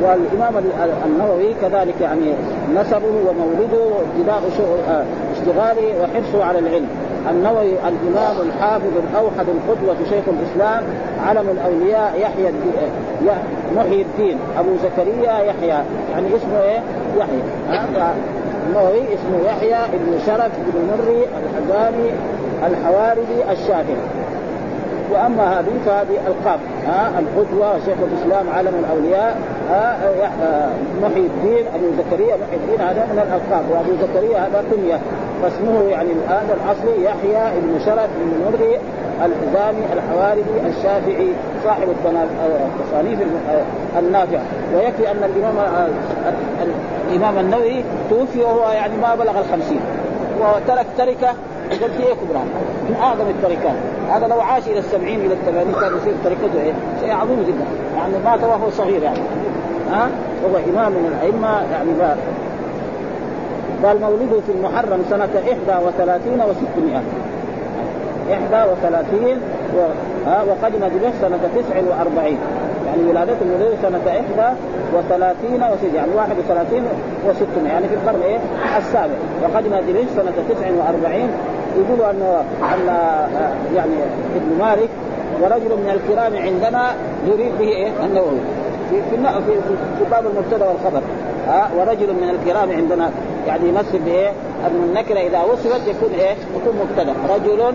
والإمام 0.02 0.54
النووي 1.06 1.54
كذلك 1.62 2.00
يعني 2.00 2.34
نسبه 2.74 3.12
ومولده 3.28 3.84
وابتداء 3.84 4.42
آه، 4.88 5.04
اشتغاله 5.32 6.02
وحرصه 6.02 6.44
على 6.44 6.58
العلم. 6.58 6.88
النووي 7.30 7.72
الإمام 7.72 8.36
الحافظ 8.48 8.92
الأوحد 9.10 9.46
القدوة 9.48 9.96
شيخ 10.10 10.24
الإسلام 10.28 10.84
علم 11.26 11.48
الأولياء 11.48 12.20
يحيى 12.20 12.52
محيي 13.76 14.02
الدين. 14.02 14.38
أبو 14.58 14.70
زكريا 14.82 15.38
يحيى. 15.38 15.84
يعني 16.12 16.36
اسمه 16.36 16.62
إيه؟ 16.62 16.80
يحيى. 17.18 17.42
النووي 18.68 19.14
اسمه 19.14 19.38
يحيى 19.46 19.98
بن 19.98 20.18
شرف 20.26 20.50
بن 20.58 20.88
مري 20.88 21.26
الحزامي 21.40 22.10
الحواربي 22.66 23.52
الشافعي. 23.52 24.19
وأما 25.12 25.58
هذه 25.58 25.72
فهذه 25.86 26.18
ألقاب. 26.26 26.60
ها 26.86 27.12
القدوة 27.18 27.78
شيخ 27.86 27.98
الإسلام 28.12 28.50
علم 28.56 28.74
الأولياء 28.84 29.38
ها 29.70 29.96
محي 31.02 31.20
الدين 31.20 31.64
أبو 31.74 31.86
زكريا 31.98 32.36
محي 32.36 32.56
الدين 32.56 32.80
هذا 32.80 33.06
من 33.12 33.18
الألقاب. 33.18 33.64
وأبو 33.70 33.92
زكريا 34.02 34.38
هذا 34.38 34.64
كنيه 34.70 34.98
فاسمه 35.42 35.82
يعني 35.90 36.12
الآن 36.12 36.46
الأصلي 36.56 37.04
يحيى 37.04 37.60
بن 37.60 37.80
شرف 37.84 38.08
بن 38.20 38.30
مري 38.44 38.78
الحزامي 39.24 39.84
الحواربي 39.92 40.68
الشافعي 40.68 41.32
صاحب 41.64 41.88
التصانيف 42.80 43.18
النافعة. 43.98 44.42
ويكفي 44.74 45.10
أن 45.10 45.16
الإمام 45.24 45.56
الإمام 47.10 47.38
النووي 47.38 47.84
توفي 48.10 48.40
وهو 48.42 48.70
يعني 48.70 48.96
ما 48.96 49.14
بلغ 49.14 49.38
الخمسين. 49.38 49.80
وترك 50.40 50.86
تركة 50.98 51.34
قد 51.76 51.90
هي 51.98 52.14
كبرى. 52.14 52.42
من 52.88 52.96
أعظم 53.02 53.24
التركات. 53.28 53.76
هذا 54.10 54.26
لو 54.26 54.40
عاش 54.40 54.68
إلى 54.68 54.78
السبعين 54.78 55.20
إلى 55.20 55.34
الثمانين 55.34 55.74
كان 55.80 55.96
يصير 55.96 56.14
تركته 56.24 56.60
إيه؟ 56.62 56.72
شيء 57.00 57.12
عظيم 57.12 57.44
جدا. 57.48 57.64
يعني 57.96 58.12
مات 58.24 58.42
وهو 58.42 58.70
صغير 58.70 59.02
يعني. 59.02 59.18
ها؟ 59.90 60.08
هو 60.44 60.56
إمام 60.72 60.92
من 60.92 61.12
الأئمة 61.12 61.62
يعني 61.72 61.90
قال 63.84 64.00
مولده 64.00 64.40
في 64.46 64.52
المحرم 64.52 65.04
سنة 65.10 65.28
31 65.84 66.40
و600 66.40 67.00
31 68.66 69.38
و... 69.76 69.80
ها؟ 70.26 70.42
وقدم 70.42 70.78
دمشق 70.78 71.14
سنة 71.20 71.38
49 71.54 72.38
يعني 72.86 73.02
ولادته 73.08 73.46
مولده 73.46 73.76
سنة 73.82 74.00
31 74.94 75.62
و 75.62 75.94
يعني 75.94 76.10
31 76.16 76.88
و600 77.26 77.66
يعني 77.66 77.88
في 77.88 77.94
القرن 77.94 78.22
إيه؟ 78.22 78.38
السابع. 78.78 79.14
وقدم 79.42 79.70
دمشق 79.70 80.10
سنة 80.16 80.32
49 80.48 81.30
يقولوا 81.76 82.10
ان 82.10 82.22
أن 82.62 82.86
يعني 83.74 83.94
ابن 84.36 84.58
مالك 84.58 84.88
ورجل 85.42 85.76
من 85.76 85.90
الكرام 85.90 86.36
عندنا 86.36 86.92
يريد 87.26 87.52
به 87.58 87.68
إيه؟ 87.68 87.90
النووي. 88.04 88.40
في 88.90 89.00
في 89.00 89.56
في 89.98 90.04
باب 90.10 90.24
المبتدا 90.26 90.68
والخبر. 90.68 91.00
ها 91.48 91.70
ورجل 91.78 92.12
من 92.12 92.30
الكرام 92.30 92.70
عندنا 92.70 93.10
يعني 93.46 93.68
يمثل 93.68 93.98
بايه؟ 93.98 94.28
أن 94.66 94.88
النكرة 94.88 95.18
إذا 95.18 95.42
وصفت 95.42 95.88
يكون 95.88 96.10
إيه؟ 96.18 96.34
يكون 96.56 96.74
مبتدا. 96.82 97.14
رجل 97.34 97.74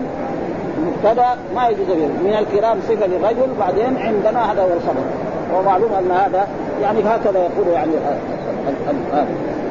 مبتدا 0.86 1.26
ما 1.54 1.68
يجوز 1.68 1.86
من 2.24 2.36
الكرام 2.38 2.78
صفة 2.88 3.06
للرجل 3.06 3.48
بعدين 3.58 3.96
عندنا 3.96 4.52
هذا 4.52 4.62
هو 4.62 4.72
الخبر. 4.76 5.04
ومعلوم 5.54 5.90
أن 5.92 6.10
هذا 6.10 6.48
يعني 6.82 7.00
هكذا 7.00 7.38
يقول 7.38 7.68
يعني 7.72 7.92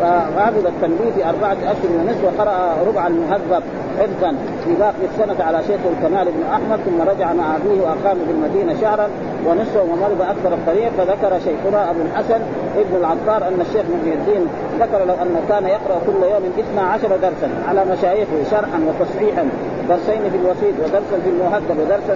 فحفظ 0.01 0.65
التنبيه 0.65 1.11
في 1.15 1.29
أربعة 1.29 1.57
أشهر 1.63 1.91
ونصف 1.99 2.23
وقرأ 2.23 2.75
ربع 2.87 3.07
المهذب. 3.07 3.63
حفظا 3.99 4.35
في 4.63 4.73
باقي 4.79 5.05
السنة 5.13 5.45
على 5.45 5.59
شيخ 5.67 5.79
الكمال 5.93 6.25
بن 6.31 6.43
أحمد 6.51 6.79
ثم 6.85 7.01
رجع 7.01 7.33
مع 7.33 7.55
أبيه 7.55 7.81
وأقام 7.81 8.17
بالمدينة 8.27 8.81
شهرا 8.81 9.07
ونصفه 9.47 9.81
ومرض 9.81 10.21
أكثر 10.21 10.53
الطريق. 10.53 10.91
فذكر 10.97 11.39
شيخنا 11.39 11.89
أبو 11.89 11.99
الحسن 12.01 12.39
ابن 12.77 12.95
العطار 12.95 13.47
أن 13.47 13.61
الشيخ 13.61 13.85
محي 13.85 14.13
الدين 14.13 14.47
ذكر 14.79 15.05
لو 15.05 15.13
أنه 15.13 15.41
كان 15.49 15.65
يقرأ 15.65 15.99
كل 16.05 16.23
يوم 16.33 16.43
12 16.59 17.07
درسا 17.07 17.49
على 17.69 17.85
مشايخه 17.85 18.43
شرحا 18.51 18.79
وتصحيحا 18.87 19.45
درسين 19.89 20.21
في 20.31 20.37
الوسيط 20.37 20.75
ودرسا 20.79 21.17
في 21.23 21.29
المهذب 21.29 21.79
ودرسا 21.79 22.13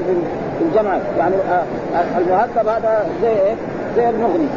في 0.57 0.63
الجمع 0.63 0.98
يعني 1.17 1.36
المهذب 2.17 2.67
هذا 2.67 3.05
زي 3.21 3.29
إيه؟ 3.29 3.55
زي 3.95 4.09
المغني. 4.09 4.48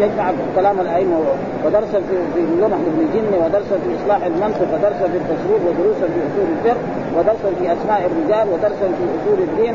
يجمع 0.00 0.32
كلام 0.56 0.80
الأئمة 0.80 1.16
ودرسا 1.64 1.98
في 2.08 2.16
في 2.34 2.40
لمح 2.40 2.78
ابن 2.90 3.00
الجن 3.06 3.44
ودرسا 3.44 3.76
في 3.84 3.90
إصلاح 4.02 4.24
المنطق 4.26 4.68
ودرسا 4.74 5.06
في 5.12 5.16
التصوير 5.22 5.60
ودروسا 5.66 6.06
في 6.14 6.20
أصول 6.28 6.46
الفقه 6.56 6.82
ودرسا 7.16 7.48
في 7.58 7.72
أسماء 7.72 8.10
الرجال 8.10 8.46
ودرسا 8.52 8.86
في 8.98 9.04
أصول 9.16 9.38
الدين 9.48 9.74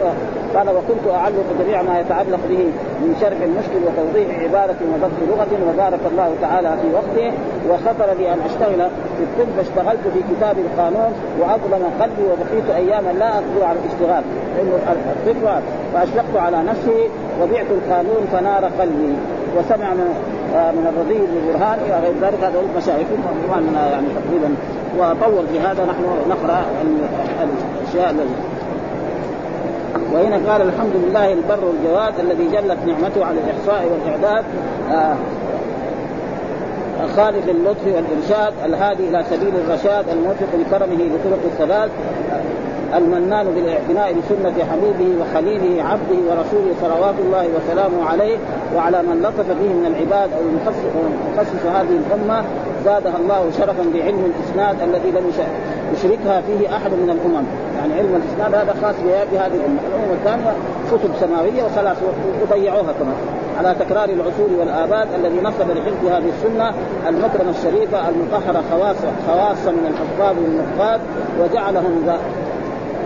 قال 0.55 0.69
وكنت 0.69 1.05
أعلق 1.13 1.47
جميع 1.59 1.81
ما 1.81 1.99
يتعلق 1.99 2.39
به 2.49 2.63
من 3.01 3.15
شرح 3.21 3.39
المشكل 3.49 3.79
وتوضيح 3.85 4.39
عبارة 4.39 4.79
وضبط 4.93 5.19
لغة 5.29 5.51
وبارك 5.69 5.99
الله 6.11 6.35
تعالى 6.41 6.71
في 6.81 6.87
وقته 6.93 7.31
وخطر 7.69 8.13
لي 8.19 8.33
أن 8.33 8.39
أشتغل 8.45 8.89
في 9.17 9.23
الطب 9.23 9.49
فاشتغلت 9.57 10.03
في 10.13 10.21
كتاب 10.35 10.57
القانون 10.65 11.11
وأظلم 11.39 11.83
قلبي 12.01 12.23
وبقيت 12.31 12.69
أياما 12.75 13.11
لا 13.11 13.29
أقدر 13.35 13.63
على 13.63 13.77
الاشتغال 13.79 14.23
لأنه 14.55 14.75
الطب 15.15 15.61
فأشفقت 15.93 16.35
على 16.35 16.63
نفسي 16.63 17.09
وبعت 17.41 17.65
القانون 17.71 18.27
فنار 18.31 18.65
قلبي. 18.79 19.13
وسمع 19.57 19.93
من 19.93 20.15
آه، 20.55 20.71
من 20.71 20.87
الرضي 20.87 21.17
بن 21.17 21.47
برهان 21.47 21.79
إلى 21.85 21.99
غير 22.03 22.13
ذلك. 22.21 22.43
هذا 22.43 22.59
المشايخ 22.59 23.07
يعني 23.91 24.07
تقريبا. 24.07 24.55
وطول 24.97 25.47
في 25.47 25.59
هذا 25.59 25.85
نحن 25.85 26.03
نقرأ 26.29 26.61
الأشياء 27.83 28.09
الذي 28.09 28.35
وهنا 30.13 30.51
قال 30.51 30.61
الحمد 30.61 30.93
لله 30.95 31.33
البر 31.33 31.71
الجواد 31.79 32.19
الذي 32.19 32.47
جلت 32.47 32.77
نعمته 32.87 33.25
على 33.25 33.37
الإحصاء 33.39 33.87
والإعداد 33.91 34.45
آه 34.91 35.15
خالق 37.15 37.49
اللطف 37.49 37.85
والإرشاد 37.85 38.53
الهادي 38.65 39.09
إلى 39.09 39.23
سبيل 39.29 39.53
الرشاد 39.55 40.09
الموفق 40.09 40.47
لكرمه 40.59 40.95
لطرق 40.95 41.39
الثبات. 41.45 41.89
المنان 42.97 43.47
بالاعتناء 43.55 44.13
بسنة 44.13 44.65
حبيبه 44.71 45.21
وخليله 45.21 45.83
عبده 45.83 46.19
ورسوله 46.29 46.73
صلوات 46.81 47.15
الله 47.19 47.47
وسلامه 47.55 48.09
عليه 48.09 48.37
وعلى 48.75 49.01
من 49.01 49.21
لطف 49.21 49.47
به 49.47 49.73
من 49.73 49.85
العباد 49.85 50.29
أو 50.33 50.41
المخصص 50.41 51.65
هذه 51.65 51.99
الأمة 52.07 52.43
زادها 52.85 53.17
الله 53.17 53.51
شرفا 53.57 53.83
بعلم 53.93 54.31
الإسناد 54.31 54.81
الذي 54.81 55.11
لم 55.11 55.31
يشركها 55.93 56.41
فيه 56.41 56.75
أحد 56.75 56.91
من 56.91 57.09
الأمم، 57.09 57.45
يعني 57.79 57.93
علم 57.93 58.21
الإسناد 58.21 58.55
هذا 58.55 58.75
خاص 58.81 58.95
بهذه 59.31 59.55
الأمة، 59.55 59.79
الامم 59.89 60.13
الثانية 60.13 60.53
كتب 60.91 61.09
سماوية 61.19 61.63
وخلاص 61.63 61.97
وضيعوها 62.41 62.93
كمان. 62.99 63.15
على 63.59 63.75
تكرار 63.79 64.09
العصور 64.09 64.49
والآباد 64.59 65.07
الذي 65.15 65.41
نصب 65.41 65.71
لحفظ 65.71 66.05
هذه 66.05 66.29
السنة 66.37 66.73
المكرمة 67.09 67.49
الشريفة 67.49 68.09
المطهرة 68.09 68.63
خواص 68.71 68.95
خواص 69.27 69.67
من 69.67 69.93
الحفاظ 69.93 70.35
والنقاد 70.37 70.99
وجعلهم 71.39 72.03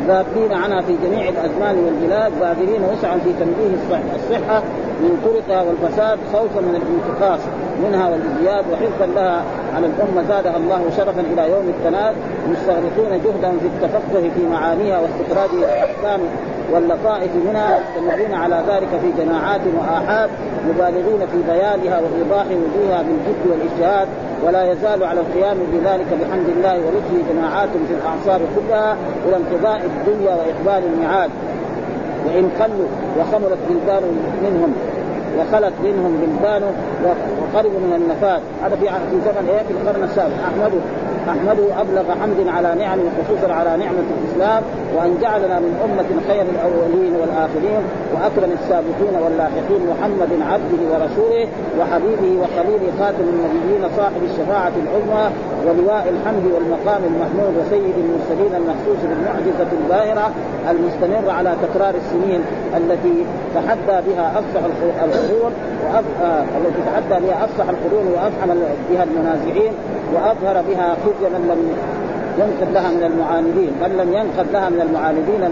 ذابين 0.07 0.51
عنها 0.51 0.81
في 0.81 0.95
جميع 1.03 1.29
الأزمان 1.29 1.75
والبلاد 1.85 2.31
بادرين 2.39 2.81
وسعا 2.83 3.17
في 3.17 3.33
تنبيه 3.39 3.75
الصحة 4.15 4.61
من 5.01 5.11
طرقها 5.25 5.63
والفساد 5.63 6.19
خوفا 6.33 6.61
من 6.61 6.75
الانتقاص 6.81 7.39
منها 7.83 8.09
والازدياد 8.09 8.65
وحرصا 8.71 9.13
لها 9.15 9.43
على 9.75 9.85
الأمة. 9.85 10.27
زادها 10.27 10.57
الله 10.57 10.81
شرفا 10.97 11.21
إلى 11.33 11.51
يوم 11.51 11.73
التناد. 11.77 12.15
مستغرقين 12.49 13.21
جهدا 13.23 13.51
في 13.59 13.67
التفقه 13.67 14.29
في 14.35 14.47
معانيها 14.51 14.99
واستخراج 14.99 15.49
الأحكام 15.53 16.19
واللطائف 16.71 17.31
منها. 17.47 17.79
مستمرين 17.79 18.33
على 18.33 18.63
ذلك 18.67 18.89
في 19.01 19.23
جماعات 19.23 19.61
وآحاد 19.77 20.29
مبالغين 20.69 21.19
في 21.19 21.37
بيانها 21.51 22.01
وإيضاح 22.01 22.45
وجوهها 22.45 23.01
بالجد 23.01 23.43
والإجتهاد. 23.49 24.07
ولا 24.45 24.71
يزال 24.71 25.03
على 25.03 25.19
القيام 25.19 25.57
بذلك 25.73 26.05
بحمد 26.21 26.49
الله 26.57 26.73
ولطفه 26.73 27.33
جماعات 27.33 27.69
في 27.69 27.93
الاعصار 27.93 28.41
كلها 28.55 28.97
إلى 29.27 29.35
انقضاء 29.37 29.81
الدنيا 29.85 30.35
وإقبال 30.35 30.89
الميعاد. 30.93 31.29
وإن 32.25 32.49
قلوا 32.59 32.87
وخمرت 33.19 33.57
بلدان 33.69 34.03
منهم 34.43 34.73
وخلت 35.37 35.73
منهم 35.83 36.17
بلدان 36.21 36.61
وقربوا 37.41 37.79
من 37.79 37.93
النفاذ 37.95 38.41
هذا 38.63 38.75
في 38.75 38.85
زمن 39.25 39.49
إيه؟ 39.49 39.63
في 39.67 39.71
القرن 39.71 40.03
السابع. 40.03 40.33
احمده 40.47 40.79
احمده 41.29 41.81
أبلغ 41.81 42.05
حمد 42.21 42.47
على 42.47 42.75
نعم 42.83 42.99
خصوصا 43.17 43.53
على 43.53 43.77
نعمة 43.77 44.07
الإسلام 44.17 44.63
وأن 44.95 45.17
جعلنا 45.21 45.59
من 45.59 45.73
أمة 45.85 46.09
خير 46.27 46.45
الأولين 46.55 47.13
والآخرين 47.21 47.83
وأكرم 48.13 48.51
السابقين 48.61 49.15
واللاحقين 49.23 49.81
محمد 49.91 50.31
عبده 50.51 50.81
ورسوله 50.91 51.47
وحبيبه 51.79 52.31
وخليله 52.41 52.87
خاتم 52.99 53.25
النبيين 53.33 53.83
صاحب 53.97 54.21
الشفاعة 54.31 54.71
العظمى 54.83 55.25
ولواء 55.65 56.13
الحمد 56.13 56.45
والمقام 56.53 57.01
المحمود 57.11 57.53
وسيد 57.59 57.95
المرسلين 58.03 58.55
المخصوص 58.61 58.99
بالمعجزة 59.09 59.69
الباهره 59.81 60.31
المستمر 60.71 61.29
على 61.29 61.55
تكرار 61.63 61.93
السنين 61.95 62.41
التي 62.77 63.25
تحدى 63.55 63.97
بها 64.07 64.31
أفصح 64.39 64.63
القرون. 65.03 65.51
آه... 66.23 66.43
التي 66.57 66.81
تحدى 66.85 67.25
بها 67.25 67.45
أفصح 67.45 67.69
القرون 67.69 68.07
وافحم 68.07 68.49
بها 68.89 69.03
المنازعين 69.03 69.73
وأظهر 70.13 70.63
بها 70.69 70.95
خزي 71.03 71.29
من 71.29 71.47
لم 71.51 71.61
ينقذ 72.37 72.73
لها 72.73 72.91
من 72.91 73.03
المعاندين 73.03 73.71
من 73.81 73.97
لم 73.97 74.13
ينقذ 74.13 74.51
لها 74.53 74.69
من 74.69 74.81
المعاندين 74.81 75.43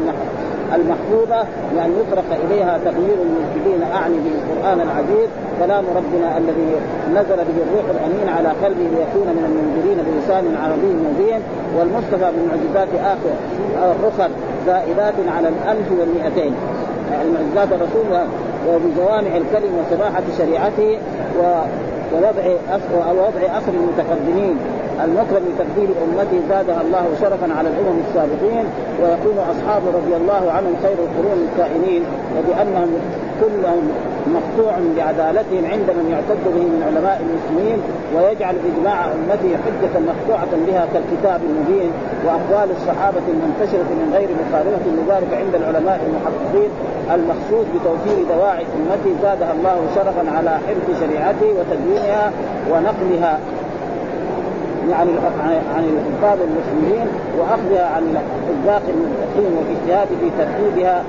المحفوظة 0.75 1.47
لأن 1.75 1.91
يطرق 1.99 2.29
إليها 2.45 2.79
تغيير 2.85 3.17
الملحدين 3.27 3.81
أعني 3.93 4.15
به 4.15 4.33
القرآن 4.39 4.81
العزيز 4.81 5.29
كلام 5.59 5.83
ربنا 5.95 6.37
الذي 6.37 6.69
نزل 7.11 7.35
به 7.35 7.57
الروح 7.65 7.85
الأمين 7.95 8.29
على 8.37 8.49
قلبه 8.63 8.87
ليكون 8.95 9.27
من 9.37 9.43
المنذرين 9.49 9.97
بلسان 10.07 10.43
عربي 10.63 10.93
مبين. 11.07 11.41
والمصطفى 11.77 12.31
بمعجزات 12.35 12.87
آخر 13.13 13.33
الرخر 13.91 14.29
زائدات 14.67 15.13
على 15.37 15.47
الألف 15.47 15.91
والمئتين. 15.99 16.53
المعجزات 17.21 17.67
الرسول 17.71 18.27
وبجوامع 18.69 19.37
الكلم 19.37 19.71
وسماحة 19.79 20.23
شريعته 20.37 20.97
ووضع 21.39 22.45
ووضع 22.95 23.57
أصل 23.57 23.73
المتقدمين. 23.73 24.57
المكرم 25.05 25.43
بتقدير 25.50 25.89
امته 26.03 26.39
زادها 26.50 26.81
الله 26.81 27.05
شرفا 27.22 27.53
على 27.58 27.70
الأمم 27.70 28.00
السابقين 28.08 28.65
ويكون 29.01 29.38
أصحابه 29.53 29.88
رضي 30.00 30.15
الله 30.15 30.51
عنهم 30.51 30.75
خير 30.84 30.98
القرون 31.08 31.48
الكائنين 31.48 32.03
وبأنهم 32.38 32.89
كلهم 33.41 33.84
مقطوع 34.27 34.74
بعدالتهم 34.98 35.63
عند 35.74 35.88
من 36.00 36.05
يعتد 36.13 36.43
به 36.55 36.63
من 36.74 36.81
علماء 36.88 37.22
المسلمين 37.25 37.79
ويجعل 38.15 38.55
إجماع 38.70 39.05
امته 39.05 39.51
حجة 39.63 39.93
مقطوعة 40.12 40.51
بها 40.67 40.84
كالكتاب 40.93 41.39
المبين 41.50 41.91
وأقوال 42.25 42.70
الصحابة 42.77 43.25
المنتشرة 43.34 43.89
من 44.01 44.08
غير 44.13 44.29
مخالفه 44.41 44.86
لذلك 44.98 45.31
عند 45.41 45.53
العلماء 45.55 46.00
المحققين. 46.08 46.72
المخصوص 47.15 47.65
بتوفير 47.74 48.17
دواعي 48.36 48.65
امته 48.77 49.12
زادها 49.22 49.51
الله 49.51 49.77
شرفا 49.96 50.24
على 50.38 50.50
حفظ 50.67 50.88
شريعته 51.01 51.50
وتدوينها 51.58 52.31
ونقلها. 52.72 53.39
عن 54.89 55.07
عن 55.75 55.83
الحفاظ 55.93 56.38
المسلمين 56.50 57.07
وأخذها 57.39 57.85
عن 57.95 58.03
الحذاق 58.03 58.81
المتقين 58.93 59.51
والإجتهاد 59.57 60.07
في 60.07 60.29
ترتيبها 60.38 61.03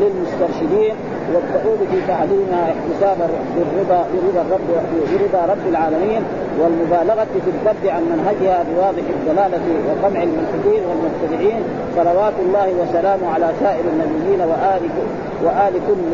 للمسترشدين 0.00 0.94
والتعود 1.34 1.78
في 1.90 1.98
تعليمها 2.08 2.72
احتسابا 2.72 3.28
بالرضا 3.56 4.06
برضا 4.14 4.40
الرب 4.40 4.68
برضا 5.32 5.52
رب 5.52 5.68
العالمين 5.68 6.22
والمبالغة 6.60 7.26
في 7.44 7.50
الذب 7.54 7.86
عن 7.86 8.02
منهجها 8.02 8.64
بواضح 8.68 9.02
الدلالة 9.16 9.60
وقمع 9.88 10.22
الملحدين 10.22 10.82
والمبتدعين 10.88 11.62
صلوات 11.96 12.32
الله 12.46 12.68
وسلامه 12.80 13.28
على 13.34 13.48
سائر 13.60 13.84
النبيين 13.92 14.40
وآل 14.40 14.82
وآل 15.44 15.72
كل 15.88 16.12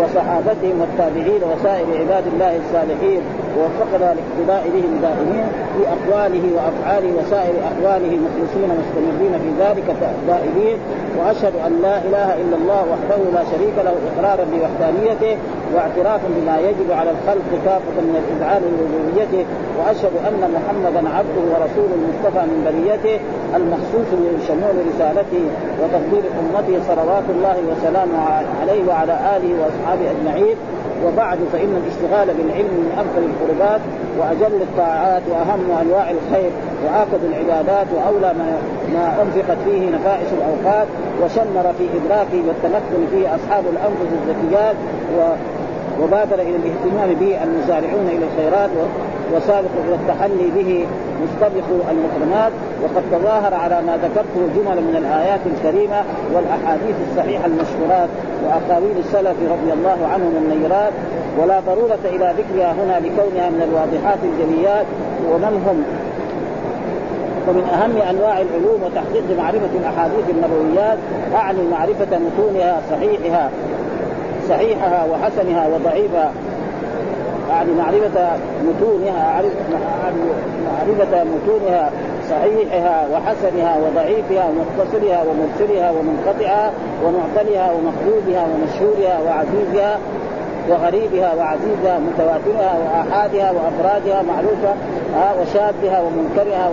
وصحابتهم 0.00 0.80
والتابعين 0.80 1.40
وسائر 1.52 1.86
عباد 2.00 2.24
الله 2.26 2.56
الصالحين. 2.56 3.20
ووفقنا 3.56 4.14
لاقتداء 4.16 4.62
بهم 4.74 4.92
دائمين 5.02 5.46
في 5.74 5.82
أقواله 5.96 6.44
وأفعاله 6.56 7.10
وسائر 7.18 7.54
احواله 7.70 8.12
مخلصين 8.24 8.70
مستمرين 8.80 9.32
في 9.42 9.50
ذلك 9.64 9.96
دائمين 10.26 10.76
وأشهد 11.18 11.52
أن 11.66 11.72
لا 11.82 11.96
إله 11.98 12.28
إلا 12.42 12.56
الله 12.60 12.82
وحده 12.92 13.18
لا 13.34 13.42
شريك 13.52 13.76
له 13.86 13.94
إقرارا 14.08 14.44
بوحدانيته 14.52 15.36
واعترافا 15.74 16.28
بما 16.36 16.56
يجب 16.58 16.92
على 16.92 17.10
الخلق 17.10 17.48
كافة 17.64 17.96
من 18.08 18.14
الاذعان 18.22 18.62
لربوبيته 18.62 19.44
وأشهد 19.78 20.14
أن 20.28 20.40
محمدا 20.56 21.02
عبده 21.16 21.44
ورسوله 21.52 21.94
المصطفى 22.00 22.42
من 22.50 22.58
بنيته 22.68 23.20
المخصوص 23.56 24.08
بشمول 24.36 24.74
رسالته 24.90 25.44
وتفضيل 25.80 26.24
أمته 26.40 26.74
صلوات 26.88 27.26
الله 27.34 27.56
وسلامه 27.70 28.18
عليه 28.60 28.82
وعلى 28.88 29.14
آله 29.36 29.50
وأصحابه 29.60 30.06
أجمعين. 30.14 30.56
وبعد 31.06 31.38
فإن 31.52 31.82
الاشتغال 31.82 32.28
بالعلم 32.36 32.74
من 32.82 32.92
أفضل 32.98 33.22
القربات 33.30 33.80
وأجل 34.18 34.62
الطاعات 34.62 35.22
وأهم 35.30 35.70
أنواع 35.82 36.10
الخير 36.10 36.50
وآكد 36.84 37.24
العبادات 37.24 37.86
وأولى 37.94 38.34
ما 38.38 38.58
ما 38.94 39.22
أنفقت 39.22 39.58
فيه 39.64 39.90
نفائس 39.90 40.28
الأوقات 40.32 40.86
وشمر 41.22 41.72
في 41.78 41.84
ادراكه 41.98 42.40
والتمكن 42.48 43.06
فيه 43.10 43.34
أصحاب 43.34 43.64
الأنفس 43.72 44.10
الزكيات 44.18 44.76
وبادر 46.02 46.34
إلى 46.34 46.56
الاهتمام 46.56 47.14
به 47.14 47.42
المسارعون 47.44 48.08
إلى 48.08 48.24
الخيرات 48.24 48.70
وسابقوا 49.34 49.82
إلى 49.88 49.94
التحلي 49.94 50.50
به 50.56 50.86
مستبقوا 51.22 51.80
المكرمات 51.90 52.52
وقد 52.82 53.02
تظاهر 53.12 53.54
على 53.54 53.82
ما 53.86 53.96
ذكرته 53.96 54.40
جمل 54.56 54.76
من 54.82 54.96
الآيات 54.96 55.40
الكريمة 55.46 56.02
والأحاديث 56.34 56.96
الصحيحة 57.10 57.46
المشهورات 57.46 58.08
وأقاويل 58.44 58.96
السلف 58.98 59.36
رضي 59.52 59.72
الله 59.72 59.98
عنهم 60.12 60.32
النيرات. 60.42 60.92
ولا 61.38 61.60
ضرورة 61.60 61.98
إلى 62.04 62.34
ذكرها 62.38 62.72
هنا 62.72 63.00
لكونها 63.06 63.50
من 63.50 63.62
الواضحات 63.68 64.18
الجليات. 64.24 64.86
ومن 65.30 65.54
هم؟ 65.66 65.84
ومن 67.48 67.64
أهم 67.74 67.96
أنواع 68.10 68.40
العلوم 68.40 68.82
وتحقيق 68.84 69.24
معرفة 69.38 69.72
الأحاديث 69.80 70.24
النبويات 70.30 70.98
أعني 71.34 71.62
معرفة 71.70 72.18
متونها 72.18 72.80
صحيحها. 72.90 73.50
صحيحها 74.50 75.06
وحسنها 75.10 75.68
وضعيفها. 75.68 76.32
يعني 77.50 77.72
معرفة 77.72 78.36
متونها 78.66 79.42
معرفة 80.66 81.24
متونها 81.24 81.90
صحيحها 82.30 83.06
وحسنها 83.12 83.76
وضعيفها 83.78 84.44
ومتصلها 84.48 85.24
ومرسلها 85.24 85.90
ومنقطعها 85.90 86.72
ومعتلها 87.04 87.70
ومخلوبها 87.72 88.46
ومشهورها 88.50 89.20
وعزيزها 89.26 89.98
وغريبها 90.68 91.34
وعزيزها 91.34 91.98
متواترها 91.98 92.78
وآحادها 92.78 93.50
وأفرادها 93.50 94.22
معروفة 94.22 94.74
وشاذها 95.40 96.02
ومنكرها 96.02 96.70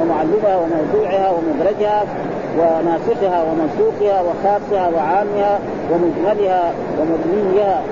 ومعلمها 0.00 0.56
وموضوعها 0.56 1.30
ومدرجها 1.30 2.04
وناسخها 2.58 3.44
ومنسوخها 3.44 4.22
وخاصها 4.22 4.88
وعامها 4.88 5.58
ومجملها 5.92 6.72
ومبنيها 6.98 7.82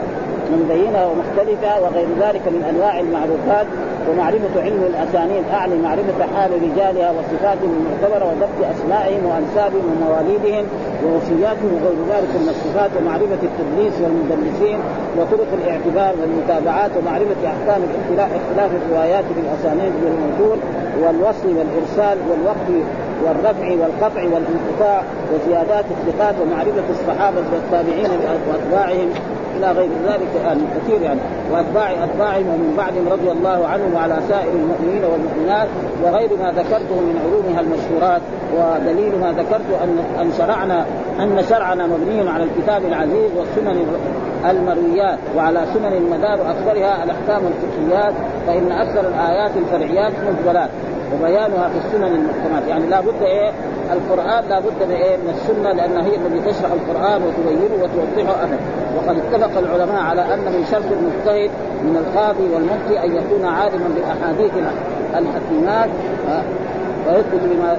مبينها 0.52 1.06
ومختلفة 1.06 1.80
وغير 1.82 2.08
ذلك 2.20 2.42
من 2.48 2.62
أنواع 2.70 3.00
المعروفات 3.00 3.66
ومعرفة 4.10 4.62
علم 4.62 4.82
الأسانيد 4.92 5.44
أعني 5.52 5.76
معرفة 5.78 6.26
حال 6.34 6.50
رجالها 6.62 7.10
وصفاتهم 7.10 7.70
المعتبرة 7.78 8.24
وضبط 8.30 8.58
أسمائهم 8.74 9.26
وأنسابهم 9.26 9.84
ومواليدهم 9.92 10.64
ووصياتهم 11.04 11.70
وغير 11.74 11.98
ذلك 12.12 12.32
من 12.42 12.48
الصفات 12.48 12.90
ومعرفة 12.98 13.42
التدليس 13.48 13.94
والمدلسين 14.02 14.78
وطرق 15.18 15.50
الاعتبار 15.58 16.14
والمتابعات 16.20 16.90
ومعرفة 16.96 17.40
أحكام 17.46 17.80
اختلاف 18.38 18.70
الروايات 18.80 19.24
بالأسانيد 19.36 19.92
والموصول 20.04 20.58
والوصل 21.02 21.48
والإرسال 21.58 22.18
والوقف 22.30 22.68
والرفع 23.24 23.70
والقطع 23.70 24.22
والانقطاع 24.22 25.02
وزيادات 25.34 25.84
الثقات 25.90 26.34
ومعرفة 26.42 26.84
الصحابة 26.90 27.42
والتابعين 27.52 28.10
وأتباعهم 28.48 29.10
إلى 29.56 29.72
غير 29.72 29.90
ذلك 30.06 30.28
يعني 30.44 30.60
كثير 30.76 31.02
يعني. 31.02 31.20
وأتباع 31.52 31.90
أتباعهم 32.04 32.48
ومن 32.48 32.74
بعدهم 32.76 33.08
رضي 33.08 33.30
الله 33.30 33.66
عنهم 33.66 33.94
وعلى 33.94 34.18
سائر 34.28 34.52
المؤمنين 34.52 35.04
والمؤمنات. 35.04 35.68
وغير 36.04 36.30
ما 36.42 36.52
ذكرته 36.52 36.94
من 37.00 37.20
علومها 37.24 37.60
المشهورات. 37.60 38.22
ودليل 38.56 39.20
ما 39.20 39.32
ذكرت 39.32 39.82
ان 39.84 39.98
أن 40.20 40.32
شرعنا 40.38 40.86
أن 41.20 41.42
شرعنا 41.48 41.86
مبني 41.86 42.30
على 42.30 42.44
الكتاب 42.44 42.84
العزيز 42.84 43.30
والسنن 43.36 43.86
المرويات. 44.50 45.18
وعلى 45.36 45.64
سنن 45.74 45.92
المدار 45.92 46.40
وأكثرها 46.40 47.04
الأحكام 47.04 47.42
الفقهيات. 47.46 48.14
فإن 48.46 48.72
أكثر 48.72 49.00
الآيات 49.00 49.50
الفرعيات 49.56 50.12
مجملات 50.28 50.70
وبيانها 51.14 51.68
في 51.68 51.78
السنن 51.86 52.12
المحكمات. 52.14 52.68
يعني 52.68 52.86
لا 52.86 53.00
بد 53.00 53.22
إيه 53.22 53.50
القرآن 53.92 54.44
لا 54.48 54.60
بد 54.60 54.82
من 54.88 54.94
إيه 54.94 55.16
من 55.16 55.34
السنة 55.34 55.72
لأنها 55.72 56.02
هي 56.02 56.16
التي 56.16 56.50
تشرح 56.50 56.70
القرآن 56.72 57.22
وتبينه 57.22 57.74
وتوضحه 57.74 58.42
ابدا 58.44 58.58
وقد 58.96 59.16
اتفق 59.18 59.58
العلماء 59.58 60.02
على 60.02 60.34
ان 60.34 60.38
من 60.38 60.64
شرط 60.70 60.84
المجتهد 60.92 61.50
من 61.82 61.96
القاضي 61.96 62.48
والمفتي 62.54 63.04
أن 63.04 63.16
يكون 63.16 63.44
عالما 63.44 63.88
بالاحاديث 63.94 64.52
الحكيمات 65.14 65.90
ويثبت 67.08 67.40
بما 67.42 67.76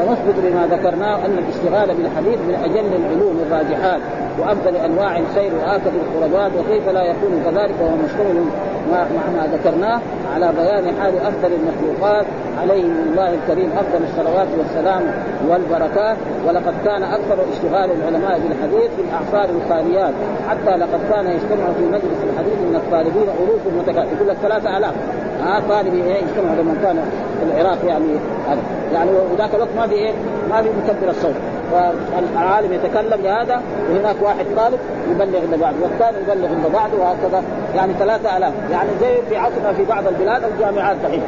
ونثبت 0.00 0.34
بما 0.44 0.66
ذكرناه 0.66 1.26
أن 1.26 1.38
الاشتغال 1.38 1.96
بالحديث 1.96 2.38
من 2.48 2.54
أجل 2.64 2.86
العلوم 2.96 3.42
الراجحات 3.46 4.00
وأفضل 4.38 4.76
أنواع 4.76 5.18
الخير 5.18 5.52
وآكد 5.54 5.92
القربات 5.94 6.52
وكيف 6.58 6.88
لا 6.88 7.02
يكون 7.02 7.42
كذلك 7.44 7.74
وهو 7.80 7.96
مشتمل 8.04 8.44
مع 8.92 9.04
ما 9.36 9.46
ذكرناه 9.52 10.00
على 10.34 10.52
بيان 10.52 10.84
حال 11.00 11.18
أفضل 11.18 11.50
المخلوقات 11.52 12.26
عليه 12.60 12.82
من 12.82 13.06
الله 13.10 13.34
الكريم 13.34 13.70
أفضل 13.72 14.04
الصلوات 14.04 14.48
والسلام 14.58 15.02
والبركات. 15.48 16.16
ولقد 16.48 16.74
كان 16.84 17.02
أكثر 17.02 17.38
اشتغال 17.52 17.90
العلماء 17.90 18.40
بالحديث 18.40 18.90
في 18.96 19.02
الاعصار 19.02 19.50
الخاليات 19.56 20.14
حتى 20.48 20.76
لقد 20.76 21.00
كان 21.10 21.26
يجتمع 21.26 21.66
في 21.78 21.84
مجلس 21.86 22.18
الحديث 22.32 22.58
من 22.68 22.76
الطالبين 22.76 23.28
الوف 23.44 23.60
متكاثره 23.78 24.16
يقول 24.16 24.28
لك 24.28 24.36
ثلاثة 24.36 24.76
آلاف. 24.76 24.94
ها 25.42 25.62
طالب 25.68 25.94
إيه 25.94 26.22
لما 26.36 26.74
كان 26.82 27.04
في 27.40 27.46
العراق 27.46 27.78
يعني 27.86 28.04
هذا. 28.48 28.60
يعني 28.94 29.10
وذاك 29.32 29.54
الوقت 29.54 29.68
ما 29.76 29.86
في 29.86 29.94
إيه 29.94 30.12
ما 30.50 30.62
في 30.62 30.68
مكبر 30.68 31.10
الصوت. 31.10 31.34
والعالم 31.72 32.72
يتكلم 32.72 33.20
لهذا 33.22 33.62
وهناك 33.90 34.16
واحد 34.22 34.46
طالب 34.56 34.78
يبلغ 35.10 35.40
لبعض 35.54 35.74
والثاني 35.82 36.16
يبلغ 36.22 36.48
لبعض 36.68 36.90
وهكذا. 36.98 37.42
يعني 37.76 37.92
ثلاثة 37.98 38.36
آلاف. 38.36 38.52
يعني 38.70 38.88
زي 39.00 39.22
في 39.28 39.36
عصرنا 39.36 39.72
في 39.72 39.84
بعض 39.84 40.06
البلاد 40.06 40.42
الجامعات 40.44 40.96
دحين 41.04 41.22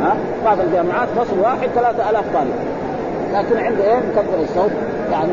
ها 0.00 0.16
بعض 0.44 0.60
الجامعات 0.60 1.08
فصل 1.08 1.38
واحد 1.38 1.68
ثلاثة 1.74 2.10
آلاف 2.10 2.24
طالب. 2.34 2.54
لكن 3.34 3.64
عنده 3.64 3.84
إيه 3.84 3.96
مكبر 3.96 4.42
الصوت. 4.42 4.70
يعني 5.12 5.32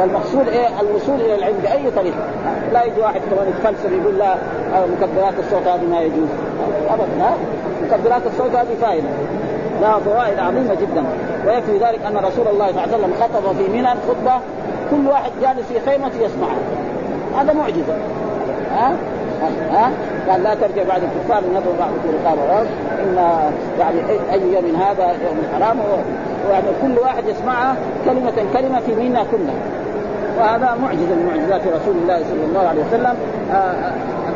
فالمقصود 0.00 0.48
إيه؟ 0.48 0.80
الوصول 0.80 1.20
إلى 1.20 1.34
العلم 1.34 1.56
بأي 1.62 1.90
طريقة. 1.90 2.24
لا 2.72 2.84
يجي 2.84 3.00
واحد 3.00 3.20
كمان 3.30 3.48
يتفلسف 3.48 3.92
يقول 3.92 4.18
لا 4.18 4.34
مكبرات 4.72 5.34
الصوت 5.38 5.66
هذه 5.66 5.86
ما 5.90 6.00
يجوز. 6.00 6.28
ابدا 6.90 7.24
ها؟ 7.24 7.34
مكبرات 7.84 8.22
الصوت 8.26 8.54
هذه 8.54 8.74
فائدة. 8.82 9.08
لها 9.80 9.98
فوائد 9.98 10.38
عظيمة 10.38 10.74
جدا. 10.74 11.04
ويكفي 11.46 11.78
ذلك 11.78 12.00
أن 12.06 12.16
رسول 12.16 12.48
الله 12.48 12.66
صلى 12.66 12.70
الله 12.70 12.82
عليه 12.82 12.92
وسلم 12.92 13.14
خطب 13.20 13.56
في 13.56 13.68
منى 13.68 13.88
خطبة 13.88 14.40
كل 14.90 15.08
واحد 15.08 15.30
جالس 15.42 15.68
في 15.68 15.90
خيمته 15.90 16.20
يسمعها. 16.20 16.60
هذا 17.38 17.52
معجزة. 17.52 17.94
ها؟ 18.72 18.96
ها؟ 19.72 19.90
قال 20.30 20.42
لا 20.42 20.54
ترجع 20.54 20.82
بعد 20.88 21.02
الكفار 21.02 21.42
بعد 21.80 21.90
في 22.02 22.08
رقاب 22.24 22.66
إن 23.02 23.16
يعني 23.78 24.00
أي 24.32 24.52
يوم 24.52 24.76
هذا 24.76 25.04
يوم 25.04 25.42
حرام. 25.54 25.78
ويعني 26.48 26.66
كل 26.82 26.98
واحد 26.98 27.28
يسمعها 27.28 27.76
كلمة 28.04 28.32
كلمة 28.52 28.80
في 28.80 28.94
منا 28.94 29.24
كلها. 29.30 29.79
وهذا 30.40 30.76
معجزه 30.82 31.14
من 31.14 31.26
معجزات 31.26 31.60
رسول 31.60 31.96
الله 32.02 32.18
صلى 32.30 32.44
الله 32.48 32.68
عليه 32.68 32.80
وسلم 32.80 33.14
آه، 33.50 33.54
آه، 33.54 33.92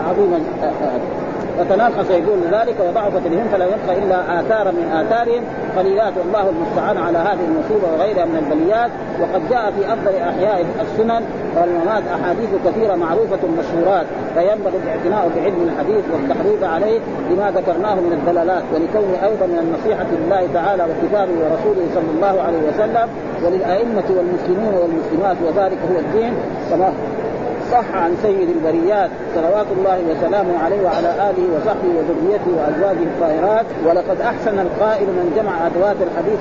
عظيما 0.08 0.40
آه، 0.62 1.23
وتناقص 1.58 2.10
يقول 2.10 2.38
ذلك 2.52 2.76
وضعفت 2.88 3.26
الهم 3.26 3.46
فلا 3.52 3.64
يبقى 3.64 3.98
إلا 3.98 4.40
اثارا 4.40 4.70
من 4.70 4.86
آثارهم. 4.92 5.42
قليلات 5.76 6.12
والله 6.18 6.48
المستعان 6.48 6.96
على 6.96 7.18
هذه 7.18 7.44
المصيبة 7.50 7.86
وغيرها 7.92 8.24
من 8.24 8.36
البليات. 8.42 8.90
وقد 9.20 9.42
جاء 9.50 9.72
في 9.76 9.92
أفضل 9.92 10.14
أحياء 10.16 10.64
السنن 10.80 11.22
والممات 11.56 12.02
أحاديث 12.16 12.50
كثيرة 12.66 12.94
معروفة 12.94 13.42
مشهورات. 13.58 14.06
فينبغي 14.34 14.76
الاعتناء 14.84 15.30
بعلم 15.36 15.60
الحديث 15.68 16.04
والتحريض 16.12 16.64
عليه 16.64 17.00
لما 17.30 17.50
ذكرناه 17.50 17.94
من 17.94 18.12
الدلالات. 18.12 18.64
ولكونه 18.72 19.16
أيضا 19.28 19.46
من 19.46 19.58
النصيحه 19.64 20.06
لله 20.18 20.48
تعالى 20.54 20.82
وكتابه 20.82 21.34
ورسوله 21.42 21.84
صلى 21.94 22.10
الله 22.16 22.42
عليه 22.46 22.62
وسلم 22.68 23.08
وللأئمة 23.44 24.08
والمسلمين 24.16 24.72
والمسلمات 24.80 25.36
وذلك 25.46 25.78
هو 25.90 25.98
الدين. 25.98 26.32
صح 27.72 27.94
عن 27.94 28.16
سيد 28.22 28.48
البريات 28.48 29.10
صلوات 29.34 29.66
الله 29.76 29.98
وسلامه 30.10 30.58
عليه 30.64 30.80
وعلى 30.84 31.10
آله 31.30 31.44
وصحبه 31.56 31.90
وذريته 31.96 32.50
وأزواجه 32.58 33.06
الطاهرات. 33.12 33.66
ولقد 33.86 34.20
أحسن 34.20 34.58
القائل 34.58 35.06
من 35.06 35.32
جمع 35.36 35.66
أدوات 35.66 35.96
الحديث 36.06 36.38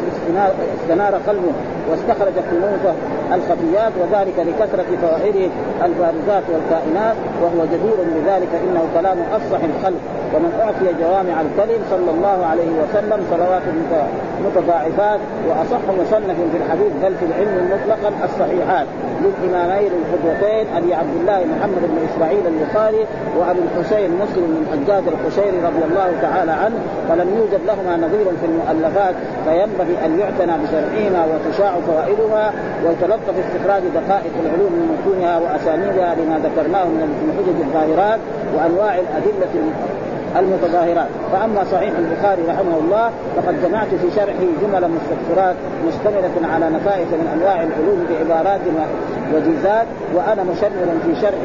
استنار 0.82 1.16
قلبه 1.28 1.54
واستخرج 1.92 2.34
كنوز 2.52 2.96
الخفيات 3.36 3.94
وذلك 4.02 4.38
لكثرة 4.48 4.90
فوائده 5.02 5.50
البارزات 5.86 6.44
والكائنات 6.54 7.16
وهو 7.42 7.66
جدير 7.66 7.98
بذلك 8.16 8.50
إنه 8.64 8.84
كلام 8.94 9.18
أفصح 9.34 9.60
الخلق. 9.72 10.02
ومن 10.34 10.52
أعطي 10.62 11.04
جوامع 11.04 11.42
الكلم 11.42 11.82
صلى 11.92 12.12
الله 12.16 12.46
عليه 12.46 12.72
وسلم 12.82 13.20
صلوات 13.32 13.62
متضاعفات 14.46 15.20
وأصح 15.48 15.84
مصنف 16.00 16.38
في 16.52 16.58
الحديث 16.58 16.92
بل 17.04 17.14
في 17.20 17.26
العلم 17.26 17.70
مطلقا 17.74 18.12
الصحيحات. 18.26 18.88
للامامين 19.24 19.92
القدوتين 20.02 20.66
أبي 20.78 20.94
عبد 20.94 21.16
الله 21.22 21.40
محمد 21.54 21.82
بن 21.92 21.98
إسماعيل 22.10 22.44
البخاري 22.48 23.06
وابي 23.38 23.60
الحسين 23.68 24.12
مسلم 24.12 24.46
بن 24.54 24.64
حجاج 24.72 25.04
القشيري 25.08 25.58
رضي 25.58 25.84
الله 25.90 26.10
تعالى 26.22 26.52
عنه. 26.52 26.80
فلم 27.10 27.28
يوجد 27.38 27.62
لهما 27.68 27.98
نظير 27.98 28.26
في 28.42 28.46
المؤلفات 28.46 29.16
فينبغي 29.46 29.96
أن 30.06 30.20
يعتنى 30.20 30.54
بشرعهما 30.64 31.22
وتشاع 31.32 31.74
فوائدها 31.88 32.54
ويتلطف 33.14 33.36
استخراج 33.46 33.84
دقائق 33.96 34.34
العلوم 34.46 34.72
من 34.72 34.86
متونها 34.94 35.38
وأسانيدها 35.40 36.16
لما 36.16 36.40
ذكرناه 36.40 36.86
من 36.86 37.02
الحجج 37.30 37.60
الظاهرات 37.62 38.20
وأنواع 38.56 38.96
الأدلة 38.96 39.54
المتظاهرات. 40.40 41.08
فأما 41.32 41.64
صحيح 41.72 41.94
البخاري 41.98 42.42
رحمه 42.48 42.78
الله 42.84 43.10
فقد 43.36 43.56
جمعت 43.64 43.88
في 43.88 44.12
شرحه 44.16 44.46
جمل 44.62 44.92
مستكثرات 44.98 45.56
مشتملة 45.88 46.54
على 46.54 46.70
نفائس 46.70 47.08
من 47.08 47.28
أنواع 47.36 47.64
العلوم 47.64 48.06
بعبارات 48.10 48.62
وجيزات 49.34 49.88
وأنا 50.16 50.44
مشمر 50.44 50.88
في 51.06 51.22
شرح 51.22 51.42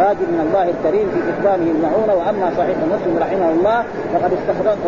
راجل 0.00 0.26
من 0.34 0.40
الله 0.46 0.62
الكريم 0.74 1.06
في 1.14 1.20
كتابه 1.32 1.70
المعونة 1.76 2.14
وأما 2.14 2.50
صحيح 2.58 2.76
مسلم 2.94 3.18
رحمه 3.20 3.50
الله 3.50 3.84
فقد 4.12 4.30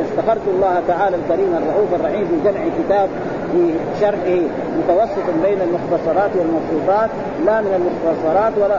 استخرت 0.01 0.45
الله 0.55 0.83
تعالى 0.89 1.17
الكريم 1.17 1.51
الرؤوف 1.61 1.95
الرحيم 1.95 2.25
في 2.27 2.37
جمع 2.45 2.63
كتاب 2.79 3.09
في 3.53 3.75
شرحه 4.01 4.41
متوسط 4.79 5.27
بين 5.45 5.59
المختصرات 5.67 6.31
والمبسوطات 6.37 7.11
لا 7.47 7.61
من 7.61 7.73
المختصرات 7.81 8.53
ولا 8.59 8.79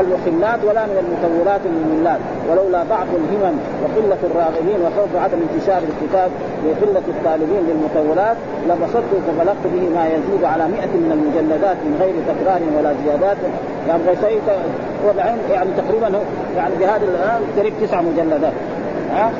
المخلات 0.00 0.60
ولا 0.68 0.86
من 0.86 0.96
المطورات 1.04 1.60
المملات 1.66 2.20
ولولا 2.48 2.82
ضعف 2.82 3.08
الهمم 3.20 3.56
وقلة 3.82 4.20
الراغبين 4.28 4.78
وخوف 4.84 5.10
عدم 5.24 5.38
انتشار 5.46 5.82
الكتاب 5.90 6.30
وقلة 6.66 7.06
الطالبين 7.14 7.62
للمطورات 7.68 8.36
لبسطت 8.68 9.12
فبلغت 9.26 9.64
به 9.74 9.84
ما 9.96 10.04
يزيد 10.06 10.44
على 10.44 10.64
100 10.68 10.86
من 10.86 11.10
المجلدات 11.16 11.76
من 11.76 11.94
غير 12.02 12.14
تكرار 12.30 12.60
ولا 12.78 12.94
زيادات. 13.04 13.36
يعني 13.88 14.02
غير 14.22 14.40
وضعين 15.06 15.38
يعني 15.50 15.70
تقريبا 15.76 16.08
يعني 16.56 16.74
بهذا 16.80 17.04
الآن 17.04 17.40
قريب 17.58 17.72
تسع 17.82 18.00
مجلدات. 18.00 18.52
ها؟ 19.12 19.30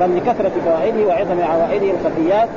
بل 0.00 0.16
لكثرة 0.16 0.52
فوائده 0.64 1.06
وعظم 1.06 1.40
عوائده 1.42 1.90
الخفيات. 1.90 2.48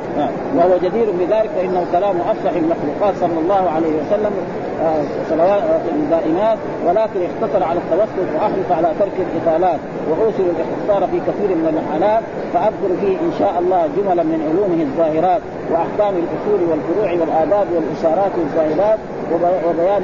وهو 0.57 0.77
جدير 0.77 1.11
بذلك 1.19 1.49
فإنه 1.55 1.85
كلام 1.91 2.15
أفصح 2.21 2.51
المخلوقات 2.55 3.13
صلى 3.21 3.39
الله 3.43 3.69
عليه 3.75 3.93
وسلم 4.01 4.31
صلوات 5.29 5.63
دائمات. 6.09 6.57
ولكن 6.87 7.19
اختصر 7.29 7.63
على 7.63 7.79
التوسط 7.79 8.27
وأحرص 8.35 8.71
على 8.77 8.93
ترك 8.99 9.11
الإطالات 9.27 9.79
وأوصل 10.09 10.43
الاختصار 10.43 11.09
في 11.11 11.19
كثير 11.19 11.55
من 11.55 11.83
الحالات 11.83 12.23
فأذكر 12.53 12.91
فيه 13.01 13.15
إن 13.27 13.31
شاء 13.39 13.53
الله 13.59 13.81
جملا 13.97 14.23
من 14.23 14.39
علومه 14.49 14.81
الظاهرات 14.83 15.41
وأحكام 15.71 16.13
الأصول 16.23 16.69
والفروع 16.69 17.11
والآداب 17.11 17.67
والإشارات 17.75 18.31
والظاهرات 18.37 18.99
وبيان 19.69 20.03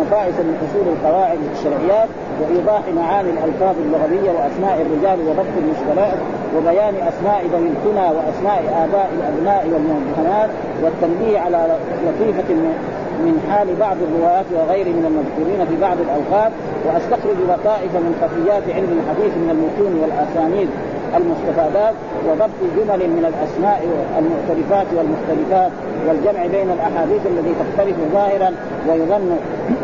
نفائس 0.00 0.34
من 0.34 0.56
أصول 0.64 0.86
القواعد 0.94 1.38
الشرعيات. 1.52 2.08
وايضاح 2.40 2.82
معاني 2.96 3.30
الألفاظ 3.30 3.74
اللغوية 3.84 4.30
وأسماء 4.30 4.86
الرجال 4.86 5.18
وضبط 5.28 5.54
المشكلات 5.62 6.18
وبيان 6.56 6.94
أسماء 6.94 7.46
ذوي 7.52 7.68
الكنى 7.74 8.06
وأسماء 8.16 8.62
آباء 8.84 9.10
الأبناء 9.18 9.62
والمبهمات 9.72 10.50
والتنبيه 10.82 11.38
على 11.38 11.76
لطيفة 12.06 12.54
من 13.24 13.34
حال 13.50 13.68
بعض 13.80 13.96
الروايات 14.06 14.46
وغير 14.54 14.86
من 14.86 15.04
المذكورين 15.10 15.66
في 15.66 15.76
بعض 15.80 15.96
الأوقات 16.06 16.52
وأستخرج 16.86 17.38
لطائف 17.48 17.92
من 17.94 18.12
خفيات 18.22 18.62
علم 18.76 18.90
الحديث 18.98 19.32
من 19.42 19.50
المتون 19.54 19.92
والأسانيد. 20.00 20.68
المستفادات 21.16 21.94
وضبط 22.28 22.60
جمل 22.76 23.10
من 23.16 23.24
الأسماء 23.30 23.80
المختلفات 24.18 24.86
والمختلفات 24.96 25.72
والجمع 26.08 26.46
بين 26.46 26.70
الأحاديث 26.70 27.22
التي 27.26 27.52
تختلف 27.62 27.96
ظاهرا 28.12 28.50
ويظن 28.88 29.30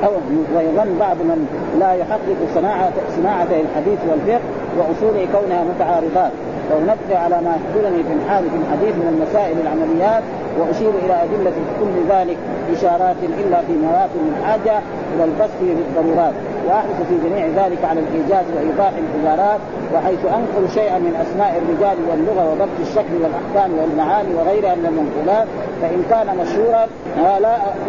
أو 0.05 0.12
ويظن 0.57 0.99
بعض 1.01 1.17
من 1.17 1.47
لا 1.81 1.93
يحقق 1.93 2.39
صناعه 2.55 2.93
صناعة 3.17 3.49
الحديث 3.65 3.99
والفقه 4.11 4.41
وأصول 4.79 5.27
كونها 5.33 5.65
متعارضات. 5.65 6.33
ونبقي 6.71 7.25
على 7.25 7.37
ما 7.41 7.57
يحضرني 7.57 8.03
في 8.03 8.12
الحال 8.12 8.45
في 8.51 8.57
الحديث 8.57 8.95
من 8.95 9.09
المسائل 9.15 9.57
العمليات 9.65 10.23
وأشير 10.59 10.91
إلى 11.05 11.15
أدلة 11.25 11.53
كل 11.81 12.15
ذلك 12.15 12.37
إشارات 12.73 13.17
إلا 13.23 13.59
في 13.61 13.73
مواطن 13.73 14.21
الحاجة 14.39 14.81
إلى 15.15 15.25
البسط 15.25 15.59
في 15.61 15.73
الضرورات. 15.73 16.35
واحرص 16.67 16.99
في 17.09 17.29
جميع 17.29 17.47
ذلك 17.47 17.85
على 17.85 18.01
الايجاز 18.01 18.45
وإيضاح 18.57 18.93
العبارات 19.03 19.61
وحيث 19.95 20.25
أنقل 20.25 20.71
شيئا 20.75 20.99
من 20.99 21.15
أسماء 21.25 21.63
الرجال 21.63 21.97
واللغة 22.11 22.51
وضبط 22.51 22.79
الشكل 22.81 23.15
والأحكام 23.23 23.79
والمعاني 23.79 24.35
وغيرها 24.35 24.75
من 24.75 24.87
المنقولات 24.87 25.47
فإن 25.83 26.03
كان 26.11 26.37
مشهورا 26.43 26.87
لا 27.17 27.41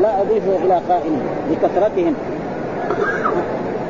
لا 0.01 0.21
اضيفه 0.21 0.55
إلى 0.65 0.81
قائله 0.89 1.21
لكثرتهم 1.51 2.13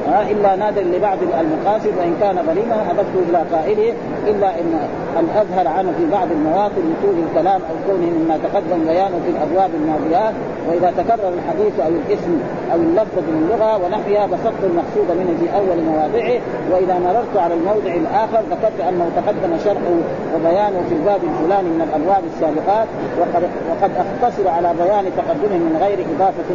إلا 0.08 0.56
نادر 0.56 0.82
لبعض 0.82 1.18
المقاصد 1.40 1.94
وإن 1.98 2.16
كان 2.22 2.38
غريبا 2.38 2.76
اضفته 2.76 3.20
إلى 3.30 3.44
قائله 3.54 3.94
إلا 4.28 4.60
إن 4.60 4.80
الاظهر 5.20 5.68
عنه 5.68 5.92
في 5.98 6.12
بعض 6.12 6.28
المواطن 6.32 6.82
لطول 6.90 7.16
الكلام 7.30 7.62
أو 7.62 7.76
كونه 7.92 8.06
مما 8.06 8.38
تقدم 8.38 8.86
بيانه 8.86 9.20
في 9.26 9.32
الأبواب 9.32 9.70
الماضيات. 9.76 10.34
وإذا 10.68 10.94
تكرر 10.98 11.32
الحديث 11.40 11.80
أو 11.80 11.92
الاسم 12.02 12.34
أو 12.74 12.78
اللفظ 12.88 13.18
من 13.28 13.36
اللغة 13.44 13.72
ونحوها 13.82 14.26
بسطت 14.34 14.62
المقصود 14.70 15.10
منه 15.20 15.34
في 15.42 15.48
أول 15.60 15.80
مواضعه. 15.90 16.40
وإذا 16.72 16.96
مررت 17.06 17.34
على 17.44 17.54
الموضع 17.54 17.94
الآخر 18.04 18.42
ذكرت 18.52 18.80
أنه 18.90 19.06
تقدم 19.16 19.52
شرحه 19.66 19.96
وبيانه 20.36 20.80
في 20.90 20.96
الباب 21.00 21.22
الفلاني 21.30 21.70
من 21.70 21.82
الأبواب 21.88 22.24
السابقات. 22.32 22.88
وقد 23.20 23.44
وقد 23.72 23.92
اختصر 24.04 24.48
على 24.50 24.70
بيان 24.82 25.06
تقدمه 25.20 25.58
من 25.68 25.76
غير 25.84 26.00
إضافة 26.14 26.50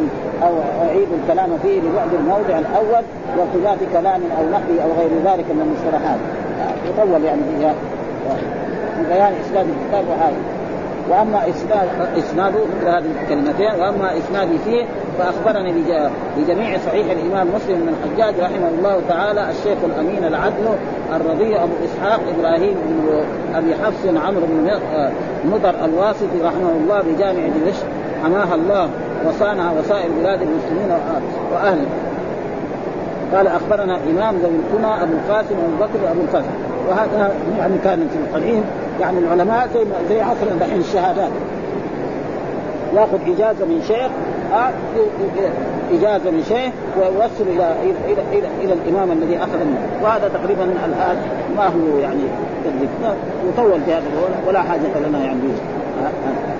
أو 0.46 0.52
اعيد 0.86 1.08
الكلام 1.18 1.50
فيه 1.62 1.80
لبعد 1.80 2.12
الموضع 2.14 2.58
الأول 2.64 3.04
وارتباط 3.36 3.78
كلام 3.92 4.20
أو 4.38 4.44
نحوه 4.54 4.78
أو 4.84 4.90
غير 5.00 5.12
ذلك 5.28 5.46
من 5.56 5.62
المصطلحات. 5.66 6.20
يطول 6.88 7.24
يعني 7.24 7.42
فيها. 7.50 7.74
في 8.96 9.02
بيان 9.08 9.32
إسناد 9.44 9.66
الكتاب 9.74 10.04
وهذا. 10.10 10.61
وأما 11.10 11.48
اسناد 11.48 11.88
اسناده 12.18 12.58
مثل 12.58 12.88
هذه 12.88 13.10
الكلمتين 13.22 13.80
وأما 13.80 14.18
إسنادي 14.18 14.58
فيه 14.58 14.84
فأخبرني 15.18 15.72
بجميع 16.36 16.78
صحيح 16.86 17.06
الإمام 17.10 17.48
مسلم 17.54 17.76
بن 17.76 17.88
الحجاج 17.88 18.40
رحمه 18.40 18.68
الله 18.78 19.00
تعالى 19.08 19.50
الشيخ 19.50 19.78
الأمين 19.84 20.24
العدل 20.24 20.68
الرضي 21.16 21.56
أبو 21.56 21.72
إسحاق 21.84 22.20
إبراهيم 22.38 22.74
بن 22.86 23.24
أبي 23.54 23.74
حفص 23.74 24.06
عمرو 24.26 24.46
بن 24.46 24.70
مضر 25.44 25.84
الواسطي 25.84 26.40
رحمه 26.44 26.70
الله 26.70 27.02
بجامع 27.02 27.48
دمشق 27.48 27.86
حماها 28.24 28.54
الله 28.54 28.88
وصانها 29.26 29.72
وسائر 29.78 30.10
بلاد 30.20 30.42
المسلمين 30.42 30.98
وأهله. 31.52 31.86
قال 33.34 33.46
أخبرنا 33.46 33.98
إمام 34.10 34.36
ذوي 34.36 34.52
الكنى 34.52 35.02
أبو 35.02 35.12
القاسم 35.12 35.54
ابو 35.54 35.84
بكر 35.84 36.10
ابو 36.10 36.20
الفضل 36.20 36.50
وهذا 36.88 37.32
يعني 37.58 37.74
كان 37.84 38.08
في 38.08 38.16
القديم 38.18 38.64
يعني 39.00 39.18
العلماء 39.18 39.68
زي 39.74 39.84
زي 40.08 40.20
عصرنا 40.20 40.56
دحين 40.60 40.80
الشهادات. 40.80 41.30
ياخذ 42.94 43.18
إجازة 43.26 43.66
من 43.66 43.82
شيخ 43.88 44.10
آه 44.52 44.70
إجازة 45.92 46.30
من 46.30 46.44
شيخ 46.48 46.72
ويوصل 46.98 47.44
إلى 47.56 47.74
إلى 47.82 48.22
إلى, 48.32 48.48
إلى 48.60 48.72
الإمام 48.72 49.12
الذي 49.12 49.38
أخذ 49.38 49.58
منه. 49.58 49.88
وهذا 50.02 50.28
تقريبا 50.28 50.64
الآن 50.64 51.16
ما 51.56 51.66
هو 51.66 51.98
يعني 51.98 52.20
يطول 53.48 53.80
في 53.86 53.92
هذا 53.92 54.02
ولا 54.48 54.62
حاجة 54.62 55.08
لنا 55.08 55.18
يعني. 55.18 55.40
آه 56.02 56.06
آه. 56.06 56.52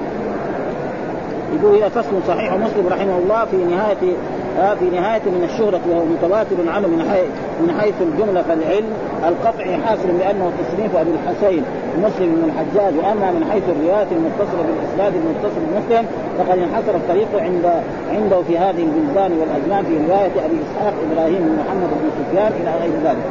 يقول 1.57 1.77
هنا 1.77 1.89
فصل 1.89 2.11
صحيح 2.29 2.53
مسلم 2.53 2.89
رحمه 2.91 3.19
الله 3.19 3.45
في 3.45 3.57
نهاية 3.57 4.17
في 4.53 4.85
نهاية 4.97 5.23
من 5.27 5.49
الشهرة 5.53 5.81
وهو 5.91 6.05
متواتر 6.05 6.57
عنه 6.69 6.89
من 6.89 7.11
حيث 7.11 7.31
من 7.61 7.81
حيث 7.81 7.95
الجملة 8.01 8.43
فالعلم 8.43 8.93
القطعي 9.29 9.77
حاصل 9.77 10.09
بأنه 10.19 10.53
تصنيف 10.61 10.97
أبي 10.97 11.11
الحسين 11.11 11.63
مسلم 11.99 12.35
بن 12.35 12.45
الحجاج 12.51 12.95
وأما 12.99 13.31
من 13.31 13.45
حيث 13.53 13.63
الروايات 13.69 14.07
المتصلة 14.13 14.63
بالإسناد 14.67 15.13
المتصل 15.21 15.61
بمسلم 15.69 16.07
فقد 16.39 16.59
انحصر 16.59 16.95
الطريق 16.95 17.29
عند 17.35 17.83
عنده 18.15 18.43
في 18.43 18.59
هذه 18.59 18.83
البلدان 18.83 19.33
والأزمان 19.39 19.85
في 19.85 19.95
رواية 20.09 20.47
أبي 20.47 20.57
إسحاق 20.65 20.95
إبراهيم 21.11 21.39
بن 21.39 21.55
محمد 21.65 21.91
بن 22.03 22.11
سفيان 22.19 22.53
إلى 22.61 22.71
غير 22.81 22.93
ذلك. 23.05 23.27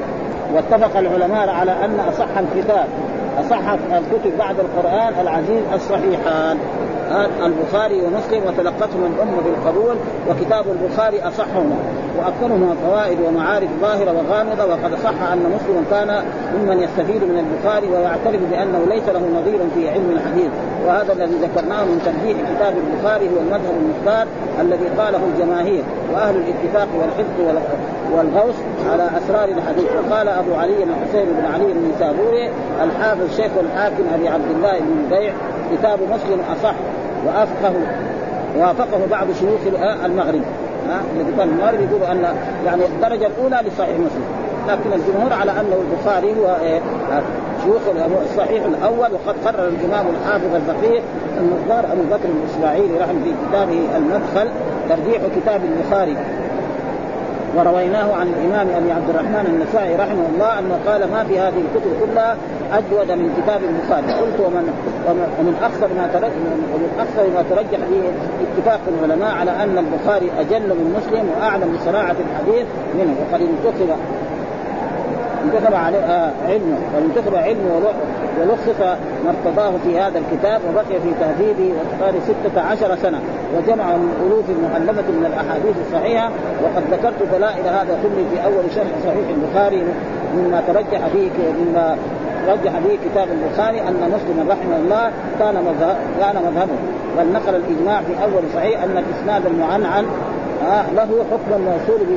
واتفق 0.56 0.98
العلماء 1.00 1.50
على 1.50 1.72
أن 1.72 2.00
أصح 2.00 2.38
الكتاب 2.38 2.88
أصح 3.40 3.70
الكتب 3.72 4.38
بعد 4.38 4.56
القرآن 4.60 5.14
العزيز 5.22 5.62
الصحيحان. 5.74 6.58
البخاري 7.46 8.02
ومسلم 8.02 8.42
وتلقتهما 8.48 9.08
الأمة 9.08 9.42
بالقبول 9.46 9.96
وكتاب 10.30 10.66
البخاري 10.68 11.22
أصحهما. 11.22 11.76
وأكثرهما 12.18 12.76
فوائد 12.86 13.18
ومعارف 13.28 13.70
ظاهرة 13.82 14.12
وغامضة 14.12 14.66
وقد 14.66 14.96
صح 15.04 15.32
أن 15.32 15.40
مسلم 15.56 15.86
كان 15.92 16.24
ممن 16.56 16.80
يستفيد 16.80 17.24
من 17.24 17.38
البخاري 17.44 17.88
ويعترف 17.88 18.42
بأنه 18.52 18.86
ليس 18.88 19.10
له 19.10 19.22
نظير 19.42 19.60
في 19.76 19.90
علم 19.90 20.10
الحديث. 20.12 20.52
وهذا 20.88 21.14
الذي 21.14 21.36
ذكرناه 21.36 21.84
من 21.84 22.02
ترجيح 22.06 22.38
كتاب 22.56 22.74
البخاري 22.78 23.26
هو 23.26 23.40
المذهب 23.40 23.76
المختار 23.82 24.28
الذي 24.62 24.88
قاله 24.98 25.20
الجماهير 25.34 25.84
وأهل 26.14 26.36
الاتفاق 26.36 26.88
والحفظ 27.00 27.62
والغوص 28.14 28.56
على 28.92 29.10
أسرار 29.18 29.50
الحديث. 29.50 29.86
وقال 29.92 30.28
أبو 30.28 30.54
علي 30.56 30.84
الحسين 30.84 31.26
بن 31.26 31.46
علي 31.54 31.72
النسابوري 31.72 32.50
الحافظ 32.84 33.36
شيخ 33.36 33.52
الحاكم 33.60 34.04
أبي 34.16 34.28
عبد 34.28 34.52
الله 34.56 34.80
بن 34.80 35.04
البيع 35.04 35.34
كتاب 35.72 36.00
مسلم 36.02 36.40
أصح. 36.52 36.76
وافقه 37.26 37.74
وافقه 38.58 39.00
بعض 39.12 39.28
شيوخ 39.40 39.82
المغرب. 40.06 40.42
ها 40.90 41.02
الذي 41.16 41.32
كان 41.38 41.50
المغرب 41.50 41.80
يقول 41.82 42.04
أن 42.04 42.36
يعني 42.66 42.86
الدرجة 42.86 43.28
الأولى 43.28 43.70
لصحيح 43.70 43.96
مسلم. 43.96 44.26
لكن 44.68 44.94
الجمهور 44.94 45.34
على 45.34 45.52
أنه 45.52 45.76
البخاري 45.92 46.36
هو 46.40 46.56
إيه 46.64 46.80
شيوخ 47.64 47.82
الصحيح 48.32 48.64
الأول 48.66 49.10
وقد 49.14 49.36
قرر 49.46 49.68
الإمام 49.68 50.06
الحافظ 50.08 50.56
الفقيه 50.56 51.00
المختار 51.38 51.94
أبو 51.94 52.02
بكر 52.12 52.30
الإسماعيلي 52.30 52.98
رحمه 52.98 53.24
في 53.24 53.34
كتابه 53.50 53.80
المدخل 53.98 54.52
ترجيح 54.90 55.22
كتاب 55.36 55.62
البخاري. 55.64 56.18
ورويناه 57.58 58.16
عن 58.16 58.28
الإمام 58.28 58.68
أبي 58.78 58.92
عبد 58.92 59.10
الرحمن 59.10 59.46
النسائي 59.46 59.96
رحمه 59.96 60.26
الله 60.34 60.60
أنه 60.60 60.80
قال 60.88 61.12
ما 61.12 61.24
في 61.24 61.40
هذه 61.40 61.62
الكتب 61.66 61.92
كلها 62.02 62.38
اجود 62.74 63.12
من 63.12 63.42
كتاب 63.44 63.62
البخاري 63.64 64.14
قلت 64.14 64.40
ومن 64.40 64.66
ومن 65.40 65.56
أكثر 65.64 65.88
ما 65.88 66.32
ومن 66.74 66.90
أكثر 67.00 67.24
ما 67.36 67.44
ترجح 67.50 67.80
به 67.90 68.04
اتفاق 68.48 68.80
العلماء 68.88 69.32
على 69.32 69.52
أن 69.52 69.78
البخاري 69.78 70.32
أجل 70.40 70.70
من 70.70 70.98
مسلم 70.98 71.30
وأعلم 71.38 71.78
بصناعه 71.78 72.16
الحديث 72.30 72.66
منه 72.96 73.16
وقد 73.22 73.42
انتخب 73.42 73.90
انتخب 75.46 75.74
آه، 75.74 76.32
علمه 76.48 76.78
وانتخب 76.96 77.36
علمه 77.36 77.82
ولخص 78.40 78.80
ما 79.26 79.30
ارتضاه 79.30 79.72
في 79.84 80.00
هذا 80.00 80.20
الكتاب 80.20 80.62
وبقي 80.70 81.02
في 81.02 81.12
تهذيبه 81.20 81.74
وإتقان 81.74 82.22
ستة 82.22 82.62
عشر 82.62 82.96
سنة 82.96 83.20
وجمع 83.58 83.98
من 83.98 84.28
ألوف 84.28 84.46
مؤلفة 84.50 85.12
من 85.12 85.26
الأحاديث 85.26 85.76
الصحيحة 85.88 86.30
وقد 86.64 86.84
ذكرت 86.92 87.34
دلائل 87.34 87.68
هذا 87.68 88.00
كله 88.04 88.26
في 88.32 88.46
أول 88.46 88.64
شرح 88.76 88.92
صحيح 89.06 89.30
البخاري 89.30 89.84
مما 90.36 90.64
ترجح 90.68 91.08
فيه 91.08 91.30
مما 91.60 91.98
رجح 92.48 92.72
به 92.80 92.98
كتاب 93.06 93.28
البخاري 93.32 93.82
أن 93.82 94.12
مسلم 94.16 94.50
رحمه 94.50 94.76
الله 94.76 95.12
كان 95.40 95.56
مذهب 95.56 95.96
كان 96.20 96.36
مذهبه. 96.36 96.74
بل 97.18 97.34
نقل 97.34 97.56
الإجماع 97.56 98.02
في 98.02 98.24
أول 98.24 98.44
صحيح 98.56 98.84
أن 98.84 98.98
الإسناد 98.98 99.46
المعنعن 99.46 100.06
آه 100.68 100.94
له 100.96 101.26
حكم 101.32 101.54
الموصول 101.56 102.08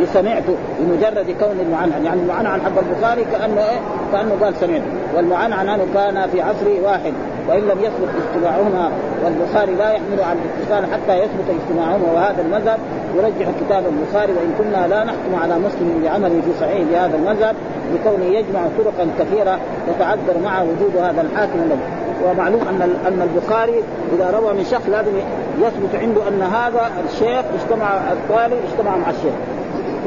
بسمعت 0.00 0.42
بمجرد 0.80 1.36
كون 1.40 1.60
المعنعن. 1.60 2.04
يعني 2.04 2.20
المعنعن 2.20 2.60
حق 2.60 2.78
البخاري 2.78 3.24
كأنه 3.24 3.60
إيه؟ 3.60 3.78
كأنه 4.12 4.34
قال 4.42 4.56
سمعت. 4.56 4.82
والمعنعن 5.16 5.80
كان 5.94 6.28
في 6.32 6.40
عصر 6.40 6.66
واحد 6.84 7.12
وإن 7.48 7.60
لم 7.60 7.78
يثبت 7.80 8.08
اجتماعهما 8.22 8.90
والبخاري 9.24 9.74
لا 9.74 9.90
يحمل 9.90 10.22
على 10.22 10.38
الاتصال 10.38 10.92
حتى 10.92 11.18
يثبت 11.18 11.44
اجتماعهما. 11.60 12.12
وهذا 12.14 12.42
المذهب 12.42 12.78
يرجح 13.16 13.50
كتاب 13.60 13.84
البخاري 13.86 14.32
وإن 14.32 14.54
كنا 14.58 14.86
لا 14.86 15.04
نحكم 15.04 15.34
على 15.42 15.58
مسلم 15.58 16.00
بعمله 16.04 16.40
في 16.40 16.60
صحيح 16.60 16.82
بهذا 16.92 17.16
المذهب 17.16 17.56
بكونه 17.94 18.24
يجمع 18.24 18.60
طرقا 18.78 19.08
كثيرة 19.18 19.58
يتعذر 19.88 20.38
معه 20.44 20.62
وجود 20.62 20.96
هذا 20.96 21.20
الحاكم 21.20 21.58
الذي 21.62 22.02
ومعلوم 22.24 22.60
أن 22.60 22.82
أن 23.06 23.22
البخاري 23.22 23.82
إذا 24.16 24.30
روى 24.30 24.52
من 24.52 24.64
شخص 24.64 24.88
لازم 24.88 25.12
يثبت 25.60 26.02
عنده 26.02 26.28
أن 26.28 26.42
هذا 26.42 26.90
الشيخ 27.10 27.44
اجتمع 27.60 27.96
الطالب 28.12 28.58
اجتمع 28.70 28.96
مع 28.96 29.10
الشيخ. 29.10 29.32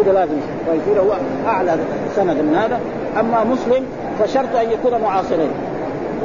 كده 0.04 0.14
لازم 0.14 0.36
ويصير 0.72 1.02
هو 1.02 1.18
أعلى 1.48 1.76
سند 2.16 2.38
من 2.38 2.56
هذا. 2.56 2.80
أما 3.20 3.44
مسلم 3.44 3.86
فشرط 4.20 4.56
أن 4.56 4.72
يكون 4.72 5.02
معاصرين. 5.02 5.50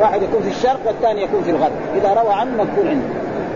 واحد 0.00 0.22
يكون 0.22 0.42
في 0.42 0.48
الشرق 0.48 0.80
والثاني 0.86 1.22
يكون 1.22 1.42
في 1.42 1.50
الغرب. 1.50 1.72
إذا 1.96 2.22
روى 2.22 2.32
عنه 2.32 2.50
مقبول 2.50 2.88
عنده. 2.88 3.06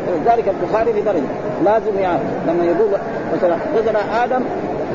ولذلك 0.08 0.44
البخاري 0.48 0.92
في 0.92 1.00
درجة. 1.00 1.32
لازم 1.64 1.98
يعني 1.98 2.22
لما 2.48 2.64
يقول 2.64 2.88
مثلا 3.36 3.56
حدثنا 3.56 4.24
آدم 4.24 4.44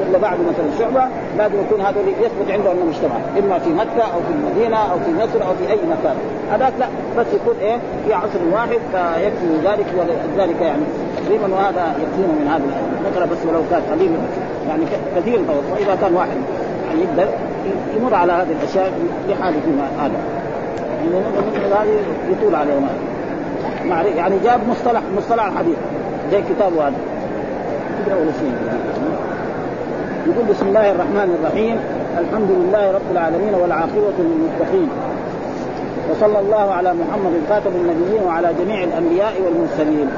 ولا 0.09 0.17
بعد 0.17 0.37
مثلا 0.39 0.79
شعبة 0.79 1.03
لازم 1.37 1.55
يكون 1.61 1.81
هذول 1.81 2.07
يثبت 2.07 2.51
عنده 2.51 2.71
انه 2.71 2.85
مجتمع 2.85 3.15
إما 3.39 3.59
في 3.59 3.69
مكة 3.69 4.03
أو 4.13 4.19
في 4.19 4.33
المدينة 4.35 4.77
أو 4.77 4.99
في 4.99 5.11
مصر 5.13 5.47
أو 5.47 5.53
في 5.55 5.71
أي 5.71 5.77
مكان. 5.77 6.15
هذاك 6.51 6.73
لا 6.79 6.85
بس 7.17 7.25
يكون 7.33 7.55
إيه؟ 7.61 7.77
في 8.07 8.13
عصر 8.13 8.39
واحد 8.53 8.79
فيكفي 8.91 9.67
ذلك 9.67 9.85
ولذلك 9.97 10.61
يعني. 10.61 10.83
تقريبا 11.25 11.53
وهذا 11.53 11.93
يكفينا 12.01 12.33
من 12.39 12.47
هذا 12.47 12.63
نقرأ 13.11 13.25
بس 13.25 13.37
ولو 13.47 13.61
كان 13.71 13.81
قليل 13.91 14.11
يعني 14.67 14.83
كثير 15.15 15.39
وإذا 15.73 15.97
كان 16.01 16.13
واحد 16.13 16.37
يعني 16.87 17.01
يقدر 17.01 17.31
يمر 17.97 18.15
على 18.15 18.33
هذه 18.33 18.55
الأشياء 18.61 18.91
لحاله 19.29 19.59
فيما 19.65 19.87
هذا 20.05 20.19
يعني 20.99 21.25
هذه 21.73 21.99
يطول 22.31 22.55
عليه 22.55 22.73
يعني 24.17 24.35
جاب 24.43 24.59
مصطلح 24.69 25.01
مصطلح 25.17 25.45
الحديث 25.45 25.77
زي 26.31 26.41
كتابه 26.41 26.87
هذا 26.87 26.93
يقول 30.27 30.45
بسم 30.49 30.67
الله 30.67 30.91
الرحمن 30.91 31.37
الرحيم 31.39 31.79
الحمد 32.19 32.51
لله 32.51 32.91
رب 32.91 33.11
العالمين 33.11 33.53
والعاقبة 33.53 34.17
للمتقين. 34.19 34.89
وصلى 36.11 36.39
الله 36.39 36.71
على 36.71 36.93
محمد 36.93 37.33
خاتم 37.49 37.71
النبيين 37.75 38.23
وعلى 38.23 38.53
جميع 38.63 38.83
الأنبياء 38.83 39.33
والمرسلين. 39.45 40.09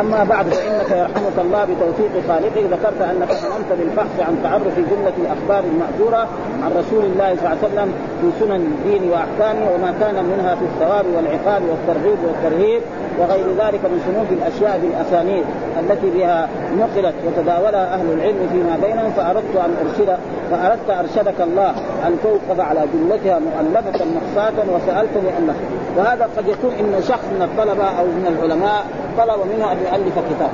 أما 0.00 0.24
بعد 0.24 0.46
فإنك 0.48 0.90
يرحمك 0.90 1.38
الله 1.38 1.64
بتوفيق 1.64 2.10
خالقك 2.28 2.64
ذكرت 2.72 3.00
أنك 3.02 3.30
هممت 3.30 3.70
بالبحث 3.78 4.20
عن 4.20 4.38
تعرف 4.42 4.76
جملة 4.78 5.12
الأخبار 5.18 5.64
الماثوره 5.64 6.28
عن 6.62 6.70
رسول 6.78 7.04
الله 7.04 7.36
صلى 7.36 7.46
الله 7.46 7.58
عليه 7.62 7.68
وسلم 7.68 7.92
في 8.20 8.44
سنن 8.44 8.56
الدين 8.72 9.10
وأحكامه 9.10 9.70
وما 9.74 9.94
كان 10.00 10.24
منها 10.24 10.54
في 10.54 10.64
الثواب 10.64 11.04
والعقاب 11.16 11.62
والترغيب 11.62 12.18
والترهيب. 12.26 12.82
وغير 13.18 13.46
ذلك 13.58 13.80
من 13.84 14.00
صنوف 14.06 14.32
الأشياء 14.32 14.80
بالاسانيد 14.82 15.44
التي 15.80 16.10
بها 16.10 16.48
نقلت 16.78 17.14
وتداولها 17.26 17.94
أهل 17.94 18.12
العلم 18.12 18.48
فيما 18.52 18.78
بينهم 18.82 19.10
فأردت 19.10 19.56
أن 19.56 19.74
ارشد 19.86 20.18
فأردت 20.50 20.90
أرشدك 20.90 21.40
الله 21.40 21.70
أن 22.06 22.16
توقف 22.22 22.60
على 22.60 22.80
جملتها 22.94 23.38
مؤلفة 23.38 24.04
محصاة 24.04 24.52
وسالتني 24.74 25.28
ان 25.38 25.54
وهذا 25.96 26.28
قد 26.36 26.48
يكون 26.48 26.70
إن 26.80 27.02
شخص 27.02 27.24
من 27.36 27.42
الطلبة 27.42 27.84
أو 27.84 28.04
من 28.04 28.36
العلماء 28.38 28.86
طلب 29.18 29.38
منه 29.54 29.72
أن 29.72 29.76
يؤلف 29.76 30.18
كتاب 30.18 30.50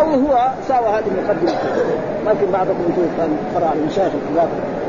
أو 0.00 0.06
هو 0.06 0.48
ساوى 0.68 0.86
هذه 0.88 1.04
المقدمة 1.06 1.52
ممكن 2.26 2.52
بعضكم 2.52 2.82
يشوف 2.92 3.28
قرا 3.54 3.72
المشايخ 3.72 4.12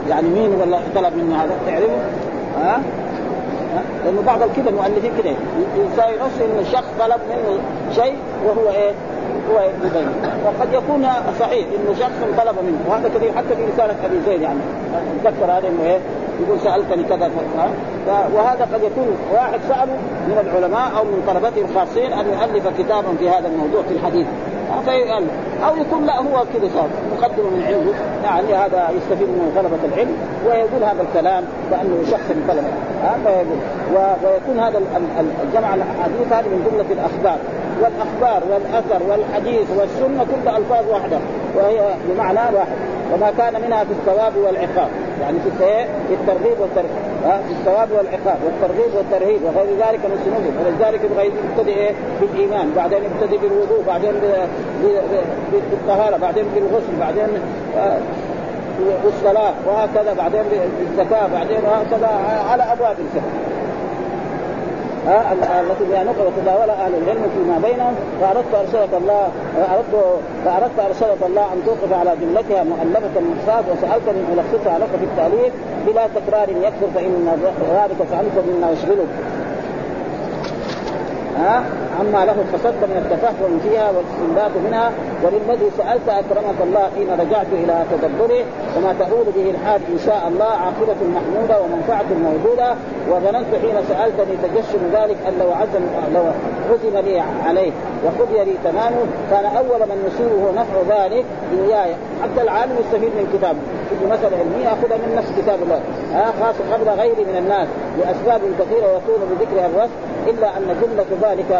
يعني 0.09 0.27
مين 0.29 0.49
ولا 0.61 0.79
طلب 0.95 1.13
منه 1.17 1.43
هذا 1.43 1.51
تعرفه؟ 1.65 1.97
ها؟ 2.61 2.81
لأنه 4.05 4.21
بعض 4.25 4.43
الكذا 4.43 4.69
المؤلفين 4.69 5.11
كذا 5.21 5.35
يساوي 5.77 6.15
نفسه 6.15 6.45
إن 6.45 6.59
الشخص 6.59 6.87
طلب 6.99 7.19
منه 7.29 7.59
شيء 7.95 8.15
وهو 8.45 8.69
إيه؟ 8.69 8.91
هو 9.51 9.69
يبين 9.85 10.07
وقد 10.45 10.73
يكون 10.73 11.07
صحيح 11.39 11.65
انه 11.65 11.95
شخص 11.99 12.43
طلب 12.43 12.55
منه. 12.65 12.79
وهذا 12.89 13.09
كثير 13.09 13.31
حتى 13.31 13.55
في 13.55 13.65
رسالة 13.73 13.95
أبي 14.05 14.19
زيد 14.25 14.41
يعني. 14.41 14.59
تذكر 15.23 15.45
هذا 15.45 15.67
إنه 15.67 15.83
إيه؟ 15.83 15.99
يقول 16.39 16.59
سألتني 16.59 17.03
كذا 17.03 17.31
وهذا 18.07 18.67
قد 18.73 18.83
يكون 18.83 19.17
واحد 19.33 19.59
سأله 19.69 19.97
من 20.27 20.37
العلماء 20.47 20.91
أو 20.97 21.03
من 21.03 21.23
طلبته 21.27 21.61
الخاصين 21.61 22.13
أن 22.13 22.25
يؤلف 22.27 22.67
كتابا 22.77 23.15
في 23.19 23.29
هذا 23.29 23.47
الموضوع 23.47 23.81
في 23.81 23.93
الحديث. 23.93 24.27
فيؤلف 24.85 25.31
أو 25.67 25.77
يكون 25.77 26.05
لا 26.05 26.17
هو 26.17 26.45
كذا 26.53 26.69
صار 26.73 26.89
مقدمه 27.17 27.49
من 27.49 27.63
عنده. 27.67 27.93
يعني 28.23 28.65
هذا 28.65 28.89
يستفيد 28.97 29.27
من 29.27 29.51
طلبة 29.55 29.93
العلم 29.93 30.15
ويقول 30.45 30.83
هذا 30.83 31.01
الكلام 31.01 31.43
كانه 31.71 32.03
شخص 32.11 32.27
من 32.29 32.45
طلبه 32.47 32.71
فيقول. 33.23 33.59
ويكون 34.23 34.59
هذا 34.59 34.81
الجمع 35.43 35.75
الأحاديث 35.75 36.33
هذه 36.33 36.47
من 36.47 36.67
جملة 36.71 36.89
الأخبار. 36.91 37.37
والأخبار 37.81 38.43
والأثر 38.51 39.01
والحديث 39.09 39.67
والسنة 39.77 40.25
كلها 40.31 40.57
ألفاظ 40.57 40.89
واحدة 40.89 41.17
وهي 41.55 41.79
بمعنى 42.07 42.39
واحد. 42.55 42.77
وما 43.13 43.31
كان 43.37 43.61
منها 43.61 43.83
في 43.83 43.91
الثواب 43.91 44.33
والعقاب. 44.37 44.89
يعني 45.21 45.37
في 45.39 45.49
في 46.07 46.13
الترغيب 46.13 46.59
والترهيب. 46.59 47.13
في 47.23 47.51
الثواب 47.51 47.89
والعقاب 47.91 48.37
والترغيب 48.45 48.95
والترهيب 48.95 49.41
وغير 49.43 49.69
ذلك 49.69 49.99
من 50.05 50.17
سنوده 50.25 50.51
ولذلك 50.59 51.01
يبتدئ 51.03 51.73
إيه 51.77 51.91
بالإيمان 52.21 52.71
بعدين 52.75 52.99
يبتدئ 53.03 53.37
بالوضوء 53.37 53.83
بعدين 53.87 54.13
بالطهارة 55.71 56.17
بعدين 56.17 56.45
بالغسل 56.55 56.99
بعدين 56.99 57.27
بالصلاه 59.03 59.53
وهكذا 59.67 60.13
بعدين 60.13 60.43
بالزكاة 60.79 61.27
بعدين 61.27 61.59
وهكذا 61.65 62.07
على 62.51 62.63
أبواب 62.63 62.95
الفقه 62.99 63.52
التي 65.07 65.83
بها 65.91 66.03
نقل 66.03 66.21
وتداولها 66.27 66.85
أهل 66.85 66.93
العلم 66.95 67.23
فيما 67.35 67.59
بينهم 67.67 67.95
فأردت 68.21 68.53
أرشدك 68.55 68.93
الله 68.97 69.27
اردت 69.73 70.19
فأردت 70.45 70.79
أرشدك 70.79 71.25
الله 71.25 71.53
أن 71.53 71.61
توقف 71.65 71.93
على 71.93 72.15
جملتها 72.21 72.63
مؤلفة 72.63 73.19
المحصات 73.19 73.63
وسالتني 73.71 74.19
ان 74.19 74.39
ألخصها 74.39 74.79
لك 74.79 74.89
في 74.99 75.05
التأليف 75.05 75.53
بلا 75.87 76.07
تكرار 76.07 76.49
يكثر 76.49 76.87
فإن 76.95 77.27
ذلك 77.73 78.07
فعلت 78.11 78.43
مما 78.47 78.71
يشغلك. 78.71 79.07
ها؟ 81.37 81.63
عما 81.99 82.25
له 82.25 82.37
قصدت 82.53 82.83
من 82.91 82.97
التفهم 83.03 83.59
فيها 83.63 83.91
والاستنباط 83.91 84.51
منها. 84.65 84.91
وللذي 85.23 85.69
سألت 85.77 86.09
أكرمك 86.09 86.59
الله 86.63 86.89
حين 86.95 87.09
رجعت 87.21 87.47
إلى 87.51 87.75
تدبره 87.91 88.43
وما 88.77 88.95
تقول 88.99 89.25
به 89.35 89.49
الحال 89.49 89.81
إن 89.93 89.99
شاء 90.05 90.23
الله 90.27 90.51
عاقبة 90.63 90.99
محمودة 91.15 91.55
ومنفعة 91.61 92.09
موجودة. 92.27 92.69
وظننت 93.09 93.51
حين 93.61 93.77
سألتني 93.89 94.35
تجشم 94.43 94.81
ذلك 94.93 95.17
أن 95.27 95.33
لو 95.39 95.51
عزم 95.51 95.83
لو 96.15 96.23
عزم 96.71 96.97
لي 97.07 97.23
عليه 97.45 97.71
وقضي 98.05 98.43
لي 98.43 98.55
تمامه 98.63 99.03
كان 99.31 99.45
أول 99.45 99.79
من 99.79 99.97
يصيبه 100.07 100.43
نفع 100.61 100.77
ذلك. 100.95 101.25
إياي. 101.53 101.91
حتى 102.23 102.41
العالم 102.41 102.75
يستفيد 102.79 103.11
من 103.19 103.25
كتابه 103.33 103.59
في 103.99 104.05
مسألة 104.05 104.37
علمية 104.37 104.65
يأخذها 104.65 104.97
من 104.97 105.15
نفس 105.17 105.29
كتاب 105.37 105.59
الله. 105.63 105.81
آه 106.15 106.31
خاصة 106.41 106.63
قبل 106.73 106.89
غيره 107.01 107.23
من 107.31 107.37
الناس 107.37 107.67
لأسباب 107.99 108.41
كثيرة 108.59 108.87
يكون 108.97 109.19
بذكرها 109.29 109.65
الرسم 109.65 109.93
إلا 110.27 110.57
أن 110.57 110.67
جملة 110.81 111.31
ذلك 111.31 111.51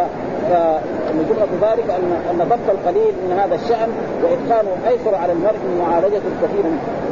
من 1.15 1.23
جملة 1.30 1.71
ذلك 1.71 1.89
أن 1.89 2.06
أن 2.32 2.39
ضبط 2.49 2.67
القليل 2.76 3.13
من 3.30 3.39
هذا 3.39 3.56
الشأن 3.56 3.89
وإتقانه 4.23 4.73
أيسر 4.88 5.15
على 5.15 5.32
المرء 5.32 5.60
من 5.67 5.76
معالجة 5.82 6.23
الكثير 6.32 6.65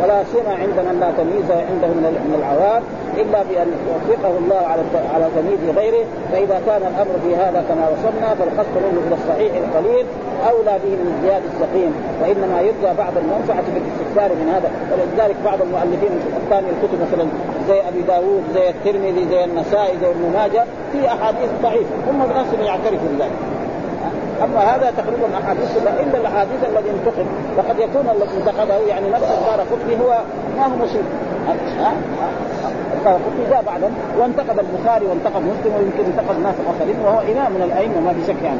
ولا 0.03 0.23
سيما 0.33 0.53
عند 0.63 0.77
من 0.87 0.95
لا 0.99 1.09
تمييز 1.19 1.49
عنده 1.69 1.87
من 2.27 2.35
العوام 2.39 2.83
إلا 3.21 3.39
بأن 3.49 3.69
يوفقه 3.89 4.33
الله 4.41 4.61
على 4.71 4.81
على 5.13 5.25
تمييز 5.37 5.77
غيره. 5.77 6.05
فإذا 6.31 6.57
كان 6.67 6.81
الأمر 6.91 7.15
في 7.23 7.35
هذا 7.35 7.59
كما 7.69 7.83
وصلنا 7.93 8.29
فالقصد 8.39 8.75
منه 8.85 8.99
إلى 9.07 9.15
الصحيح 9.19 9.51
القليل 9.63 10.05
أولى 10.49 10.75
به 10.83 10.93
من 11.01 11.11
زيادة 11.23 11.47
السقيم. 11.53 11.91
وإنما 12.21 12.57
يرجى 12.61 12.91
بعض 13.03 13.13
المنفعة 13.23 13.65
بالاستكثار 13.73 14.29
من 14.39 14.47
هذا. 14.55 14.69
ولذلك 14.91 15.35
بعض 15.45 15.59
المؤلفين 15.61 16.13
الثاني 16.41 16.67
الكتب 16.73 16.97
مثلا 17.05 17.25
زي 17.67 17.79
أبي 17.89 18.01
داوود 18.01 18.43
زي 18.55 18.69
الترمذي 18.69 19.27
زي 19.31 19.43
النسائي 19.43 19.93
زي 20.01 20.09
ابن 20.09 20.25
ماجه 20.33 20.63
في 20.91 20.99
احاديث 21.41 21.61
ضعيفه 21.63 21.95
هم 22.09 22.25
بنفسهم 22.25 22.61
يعترفوا 22.65 23.07
بذلك 23.13 23.31
أما 24.43 24.59
هذا 24.59 24.93
تقريبا 24.97 25.27
أحاديث 25.43 25.77
إلا 25.77 26.17
الأحاديث 26.17 26.59
الذي 26.69 26.89
انتقد 26.89 27.25
وقد 27.57 27.79
يكون 27.79 28.05
الذي 28.15 28.37
انتقده 28.37 28.77
يعني 28.87 29.09
نفس 29.09 29.23
الدار 29.23 29.65
قطبي 29.71 29.95
هو 30.03 30.17
ما 30.57 30.65
هو 30.65 30.85
مصيب 30.85 31.05
الدارقطني 32.97 33.49
جاء 33.49 33.63
بعدا 33.65 33.91
وانتقد 34.19 34.59
البخاري 34.59 35.05
وانتقد 35.05 35.41
مسلم 35.41 35.73
ويمكن 35.77 36.11
انتقد 36.11 36.39
ناس 36.43 36.55
آخرين 36.75 36.95
وهو 37.05 37.19
إمام 37.19 37.51
من 37.51 37.61
الأئمة 37.61 37.99
ما 37.99 38.13
في 38.13 38.27
شك 38.27 38.43
يعني. 38.43 38.59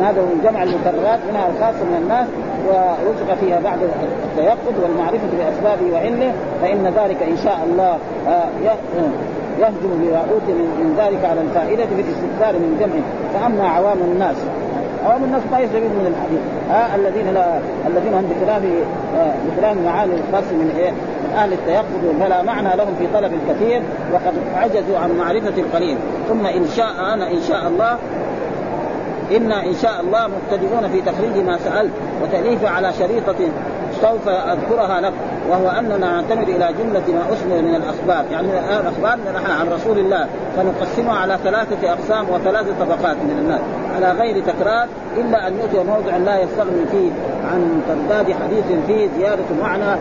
هذا 0.00 0.22
من 0.22 0.40
جمع 0.44 0.62
المكررات 0.62 1.18
منها 1.30 1.48
الخاصه 1.48 1.84
من 1.84 1.98
الناس 2.02 2.26
ورزق 2.66 3.34
فيها 3.40 3.60
بعد 3.60 3.78
التيقظ 3.82 4.82
والمعرفة 4.82 5.28
بأسبابه 5.38 5.92
وعلمه 5.92 6.32
فإن 6.62 6.92
ذلك 6.96 7.22
إن 7.22 7.36
شاء 7.44 7.60
الله 7.64 7.98
آه، 8.28 8.48
يهجم 9.58 9.90
بما 10.02 10.18
أوتي 10.18 10.52
من 10.52 10.94
ذلك 10.98 11.24
على 11.24 11.40
الفائدة 11.40 11.86
في 11.86 11.94
الاستكثار 11.94 12.52
من 12.52 12.76
جمعه. 12.80 13.04
فأما 13.34 13.68
عوام 13.68 13.98
الناس 13.98 14.36
عوام 15.04 15.24
الناس 15.24 15.42
ما 15.52 15.60
يستفيد 15.60 15.82
من 15.90 16.06
الحديث. 16.12 16.40
ها 16.70 16.96
الذين 16.96 17.34
لا 17.34 17.58
الذين 17.86 18.14
هم 18.14 18.24
بخلاف 18.30 18.62
آه، 19.16 19.34
بخلاف 19.46 19.76
معاني 19.84 20.12
الخاص 20.14 20.44
من 20.52 20.74
إيه؟ 20.78 20.90
من 20.90 21.32
أهل 21.36 21.52
التيقظ 21.52 22.20
فلا 22.20 22.42
معنى 22.42 22.76
لهم 22.76 22.94
في 22.98 23.06
طلب 23.14 23.32
الكثير 23.32 23.82
وقد 24.12 24.34
عجزوا 24.56 24.98
عن 24.98 25.18
معرفة 25.18 25.54
القليل. 25.58 25.96
ثم 26.28 26.46
إن 26.46 26.66
شاء 26.76 27.14
أنا 27.14 27.30
إن 27.30 27.40
شاء 27.48 27.68
الله 27.68 27.98
إنا 29.36 29.66
إن 29.66 29.74
شاء 29.82 30.00
الله 30.00 30.28
مبتدئون 30.28 30.88
في 30.88 31.00
تخريج 31.00 31.44
ما 31.46 31.58
سألت 31.58 31.92
وتأليفه 32.22 32.68
على 32.68 32.92
شريطة 32.92 33.36
سوف 34.04 34.28
أذكرها 34.28 35.00
لك 35.00 35.12
وهو 35.50 35.68
أننا 35.68 35.96
نعتمد 35.96 36.48
إلى 36.48 36.68
جملة 36.78 37.02
ما 37.08 37.32
أسمر 37.32 37.62
من 37.62 37.74
الأخبار. 37.74 38.24
يعني 38.32 38.48
الأخبار 38.80 39.18
عن 39.60 39.68
رسول 39.68 39.98
الله 39.98 40.26
فنقسمها 40.56 41.14
على 41.14 41.38
ثلاثة 41.44 41.92
أقسام 41.92 42.30
وثلاثة 42.30 42.72
طبقات 42.80 43.16
من 43.16 43.36
الناس. 43.38 43.60
على 43.96 44.12
غير 44.12 44.42
تكرار 44.44 44.88
إلا 45.16 45.48
أن 45.48 45.58
يؤتي 45.58 45.88
موضع 45.88 46.16
لا 46.16 46.40
يستغني 46.40 46.86
فيه 46.90 47.10
عن 47.52 47.82
ترداد 47.88 48.32
حديث 48.32 48.64
فيه 48.86 49.08
زيادة 49.18 49.44
معنى 49.62 49.98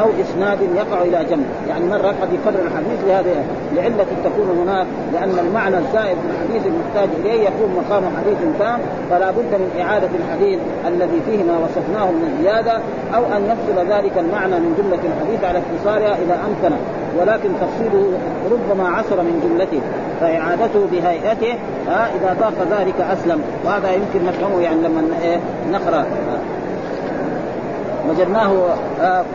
أو 0.00 0.06
إسناد 0.22 0.58
يقع 0.76 1.02
إلى 1.02 1.24
جنب. 1.30 1.46
يعني 1.68 1.86
مره 1.86 2.14
قد 2.22 2.28
يكرر 2.32 2.62
الحديث 2.66 3.00
لهذا 3.06 3.44
لعلة 3.76 4.06
تكون 4.24 4.58
هناك 4.62 4.86
لأن 5.12 5.38
المعنى 5.46 5.78
الزائد 5.78 6.16
في 6.16 6.26
الحديث 6.30 6.66
المحتاج 6.66 7.08
إليه 7.20 7.42
يكون 7.42 7.70
مقام 7.76 8.02
حديث 8.18 8.38
تام 8.58 8.80
فلا 9.10 9.30
بد 9.30 9.52
من 9.52 9.80
إعادة 9.80 10.08
الحديث 10.20 10.58
الذي 10.88 11.20
فيه 11.26 11.44
ما 11.44 11.58
وصفناه 11.58 12.10
من 12.10 12.38
زياده 12.42 12.80
أو 13.14 13.22
أن 13.36 13.48
نفصل 13.48 13.92
ذلك 13.92 14.18
المعنى 14.18 14.54
من 14.54 14.74
جملة 14.78 15.02
الحديث 15.10 15.44
على 15.44 15.58
اختصارها 15.58 16.16
إذا 16.24 16.38
أمكن. 16.48 16.76
ولكن 17.18 17.48
تفصيله 17.60 18.12
ربما 18.50 18.88
عصر 18.88 19.22
من 19.22 19.40
جملته 19.44 19.80
فإعادته 20.20 20.86
بهيئته 20.92 21.58
ها 21.88 22.08
إذا 22.16 22.36
ضاق 22.40 22.80
ذلك 22.80 23.00
أسلم. 23.00 23.40
وهذا 23.64 23.92
يمكن 23.92 24.26
نفهمه 24.26 24.60
يعني 24.60 24.80
لما 24.82 25.02
إيه 25.22 25.40
نقرأ. 25.72 26.06
وجدناه 28.10 28.52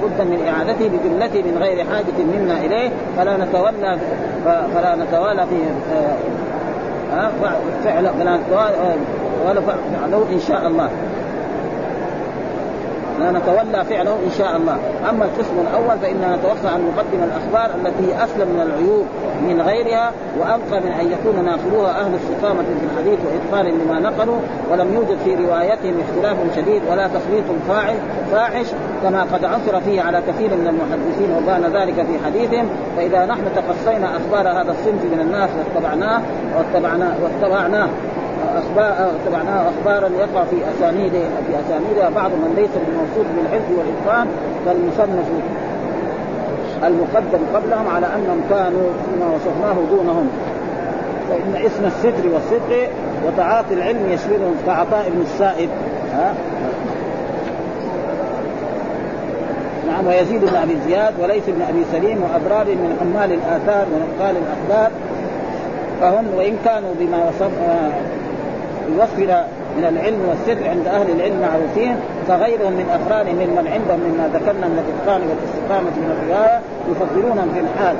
بدا 0.03 0.23
من 0.23 0.47
إعادته 0.47 0.89
بجملته 0.89 1.41
من 1.41 1.57
غير 1.61 1.85
حاجة 1.85 2.17
منا 2.33 2.57
إليه 2.65 2.89
فلا 3.17 3.37
نتولى 3.37 3.97
فلا 4.45 4.95
نتوالى 4.95 5.45
في 5.45 5.55
فعل 7.83 8.09
فلا 8.19 8.37
نتوالى 8.37 9.61
فعله 9.61 10.25
إن 10.31 10.39
شاء 10.47 10.67
الله. 10.67 10.89
نتولى 13.31 13.85
فعله 13.89 14.13
إن 14.25 14.31
شاء 14.37 14.57
الله، 14.57 14.77
أما 15.09 15.25
القسم 15.25 15.55
الأول 15.61 15.99
فإننا 15.99 16.35
نتوقع 16.35 16.75
أن 16.75 16.91
نقدم 16.95 17.23
الأخبار 17.23 17.69
التي 17.79 18.23
أسلم 18.23 18.47
من 18.47 18.61
العيوب 18.61 19.05
من 19.47 19.61
غيرها 19.61 20.11
وانقى 20.39 20.81
من 20.85 20.91
أن 20.91 21.11
يكون 21.11 21.45
ناقلوها 21.45 21.91
أهل 22.01 22.11
الاستقامه 22.13 22.63
في 22.63 22.85
الحديث 22.91 23.19
واتقان 23.25 23.65
لما 23.65 23.99
نقلوا 23.99 24.39
ولم 24.71 24.93
يوجد 24.93 25.17
في 25.25 25.35
روايتهم 25.35 25.95
اختلاف 25.99 26.37
شديد 26.55 26.81
ولا 26.91 27.07
تسليط 27.07 27.43
فاعل 27.67 27.95
فاحش 28.31 28.65
كما 29.03 29.21
قد 29.33 29.45
عثر 29.45 29.81
فيه 29.81 30.01
على 30.01 30.21
كثير 30.27 30.49
من 30.49 30.67
المحدثين 30.67 31.29
وبان 31.37 31.81
ذلك 31.81 31.95
في 31.95 32.25
حديثهم. 32.25 32.69
فإذا 32.97 33.25
نحن 33.25 33.43
تقصينا 33.55 34.17
أخبار 34.17 34.47
هذا 34.47 34.71
الصنف 34.71 35.03
من 35.13 35.19
الناس 35.21 35.49
واتبعناه 35.57 36.21
واتبعناه 36.57 37.13
واتبعناه. 37.23 37.89
أخبار 38.57 39.11
تبعناه 39.25 39.65
اخبارا 39.69 40.09
يقع 40.19 40.43
في 40.43 40.55
اسانيد 40.77 41.11
في 41.47 41.53
اسانيدها 41.65 42.09
بعض 42.09 42.31
من 42.31 42.53
ليس 42.55 42.69
بالموصوف 42.85 43.27
بالحفظ 43.35 43.71
والإتقان 43.77 44.27
فالمصنف 44.65 45.27
المقدم 46.83 47.39
قبلهم 47.55 47.87
على 47.95 48.05
أنهم 48.05 48.41
كانوا 48.49 48.89
فيما 49.05 49.25
وصفناه 49.35 49.75
دونهم. 49.91 50.29
فإن 51.29 51.65
اسم 51.65 51.85
الستر 51.85 52.27
والصدق 52.33 52.89
وتعاطي 53.27 53.73
العلم 53.73 54.11
يشملهم 54.11 54.55
كعطاء 54.65 55.09
بن 55.09 55.21
السائب. 55.21 55.69
ها؟ 56.13 56.33
نعم 59.87 60.07
ويزيد 60.07 60.41
بن 60.41 60.55
أبي 60.55 60.77
زياد 60.87 61.13
وليس 61.19 61.43
بن 61.47 61.61
أبي 61.61 61.83
سليم 61.91 62.23
وأبرار 62.23 62.65
من 62.65 62.97
حمال 62.99 63.31
الآثار 63.31 63.85
ونقال 63.93 64.35
الأخبار. 64.37 64.91
فهم 66.01 66.25
وإن 66.37 66.57
كانوا 66.65 66.93
بما 66.99 67.17
وصف 67.29 67.51
بوصفنا 68.87 69.45
من 69.77 69.85
العلم 69.85 70.21
والسر 70.29 70.69
عند 70.69 70.87
أهل 70.87 71.09
العلم 71.15 71.41
معروفين 71.41 71.95
فغيرهم 72.27 72.71
من 72.71 72.87
افرادهم 72.97 73.35
ممن 73.35 73.67
عندهم 73.73 73.99
مما 73.99 74.29
ذكرنا 74.33 74.67
من 74.67 74.77
الإتقان 74.83 75.21
والاستقامة 75.29 75.93
من 76.03 76.09
الرواية 76.15 76.59
يفضلونهم 76.91 77.49
في 77.53 77.59
الحال. 77.59 77.95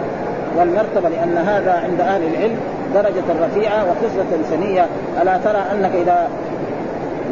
والمرتبة 0.57 1.09
لأن 1.09 1.37
هذا 1.37 1.71
عند 1.71 2.01
أهل 2.01 2.21
العلم 2.23 2.57
درجة 2.93 3.45
رفيعة 3.45 3.85
وخصله 3.89 4.39
سنية. 4.49 4.85
ألا 5.21 5.37
ترى 5.37 5.61
أنك 5.71 5.91
إذا 5.95 6.27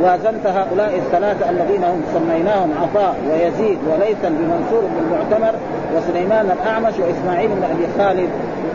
وازنت 0.04 0.47
هؤلاء 0.47 0.95
الثلاثه 0.95 1.49
الذين 1.49 1.84
هم 1.84 2.02
سميناهم 2.14 2.72
عطاء 2.82 3.16
ويزيد 3.32 3.78
وليثا 3.91 4.30
بمنصور 4.30 4.82
بن 4.82 4.97
المعتمر 5.06 5.56
وسليمان 5.95 6.52
الأعمش 6.52 6.93
وإسماعيل 6.99 7.49
بن 7.49 7.64
أبي 7.64 7.88
خالد 7.97 8.30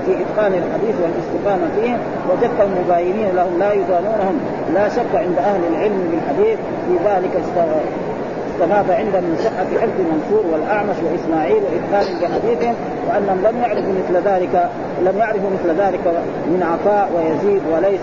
في 0.07 0.13
إتقان 0.13 0.53
الحديث 0.53 0.95
والاستقامة 1.03 1.67
فيه 1.77 1.97
وجدتهم 2.31 2.71
مباينين 2.85 3.29
لهم 3.37 3.59
لا 3.59 3.73
يدانونهم 3.73 4.41
لا 4.75 4.89
شك 4.89 5.13
عند 5.15 5.39
أهل 5.39 5.61
العلم 5.73 6.11
بالحديث 6.11 6.59
في 6.59 6.95
ذلك 7.09 7.31
استفاد 7.37 8.91
عندهم 8.91 9.25
من 9.25 9.37
صحة 9.45 9.81
حفظ 9.81 10.01
منصور 10.13 10.45
والأعمش 10.53 10.97
وإسماعيل 11.05 11.63
وإدخال 11.63 12.07
بحديثهم 12.21 12.75
وأنهم 13.09 13.39
لم 13.47 13.63
يعرفوا 13.63 13.93
مثل 14.01 14.29
ذلك 14.29 14.71
لم 15.03 15.19
يعرفوا 15.19 15.51
مثل 15.51 15.81
ذلك 15.81 16.01
من 16.47 16.63
عطاء 16.73 17.09
ويزيد 17.17 17.63
وليس 17.73 18.01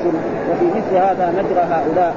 وفي 0.49 0.65
مثل 0.65 0.95
هذا 0.97 1.33
نجرى 1.37 1.61
هؤلاء. 1.61 2.15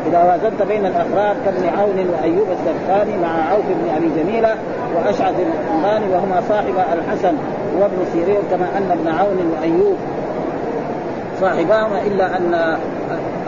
ها 0.00 0.08
إذا 0.08 0.24
وازنت 0.24 0.62
بين 0.62 0.86
الأخبار 0.86 1.36
كابن 1.44 1.68
عون 1.78 2.10
وأيوب 2.12 2.46
السرخاني 2.50 3.16
مع 3.16 3.50
عوف 3.50 3.64
بن 3.68 3.94
أبي 3.96 4.22
جميلة 4.22 4.54
وأشعث 4.96 5.34
الحماني 5.40 6.04
وهما 6.12 6.42
صاحب 6.48 6.74
الحسن 6.92 7.34
وابن 7.78 7.96
سيرين 8.12 8.40
كما 8.50 8.66
أن 8.76 8.90
ابن 8.90 9.08
عون 9.08 9.54
وأيوب 9.58 9.96
صاحباهما 11.40 12.02
إلا 12.06 12.36
ان 12.36 12.54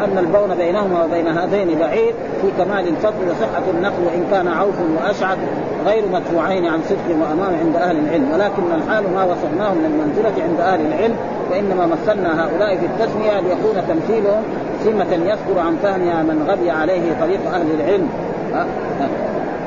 أن 0.05 0.18
البون 0.18 0.55
بينهما 0.57 1.05
وبين 1.05 1.26
هذين 1.26 1.78
بعيد 1.78 2.14
في 2.42 2.64
كمال 2.64 2.88
الفضل 2.88 3.28
وصحة 3.30 3.62
النقل 3.74 4.03
وإن 4.07 4.26
كان 4.30 4.48
عوف 4.48 4.74
وأشعث 4.96 5.38
غير 5.86 6.03
مدفوعين 6.12 6.66
عن 6.66 6.80
صدق 6.88 7.16
وأمام 7.20 7.55
عند 7.64 7.76
أهل 7.76 7.96
العلم. 7.98 8.30
ولكن 8.34 8.62
الحال 8.74 9.05
ما 9.14 9.24
وصفناه 9.24 9.74
من 9.74 9.84
المنزلة 9.84 10.44
عند 10.48 10.61
أهل 10.61 10.80
العلم 10.86 11.16
وإنما 11.50 11.86
مثلنا 11.86 12.44
هؤلاء 12.44 12.76
في 12.76 12.86
التسمية 12.86 13.40
ليكون 13.40 13.74
تمثيلهم 13.88 14.42
سمة 14.85 15.14
يصدر 15.14 15.61
عن 15.61 15.76
فهمها 15.83 16.22
من 16.22 16.47
غبي 16.49 16.70
عليه 16.70 17.03
طريق 17.20 17.41
أهل 17.55 17.66
العلم. 17.80 18.09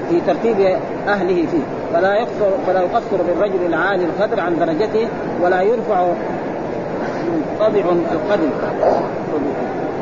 في 0.09 0.21
ترتيب 0.27 0.77
أهله 1.07 1.45
فيه. 1.51 1.65
فلا 1.93 2.13
يقصر 2.15 2.51
فلا 2.67 2.81
يقصر 2.81 3.17
بالرجل 3.27 3.65
العالي 3.65 4.05
القدر 4.05 4.39
عن 4.39 4.59
درجته 4.59 5.07
ولا 5.41 5.61
يرفع 5.61 6.05
منقطع 7.59 7.89
القدر. 8.11 8.49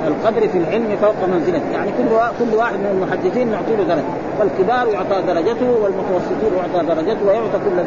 القدر 0.07 0.47
في 0.47 0.57
العلم 0.57 0.97
فوق 1.01 1.15
منزلته 1.33 1.71
يعني 1.73 1.91
كل 1.97 2.09
كل 2.39 2.55
واحد 2.55 2.75
من 2.75 2.89
المحدثين 2.95 3.47
نعطي 3.51 3.75
له 3.75 3.83
درجة. 3.83 4.03
فالكبار 4.39 4.87
يعطى 4.87 5.21
درجته 5.27 5.69
والمتوسطين 5.81 6.51
يعطى 6.57 6.85
درجته 6.87 7.25
ويعطى 7.27 7.57
كل 7.65 7.77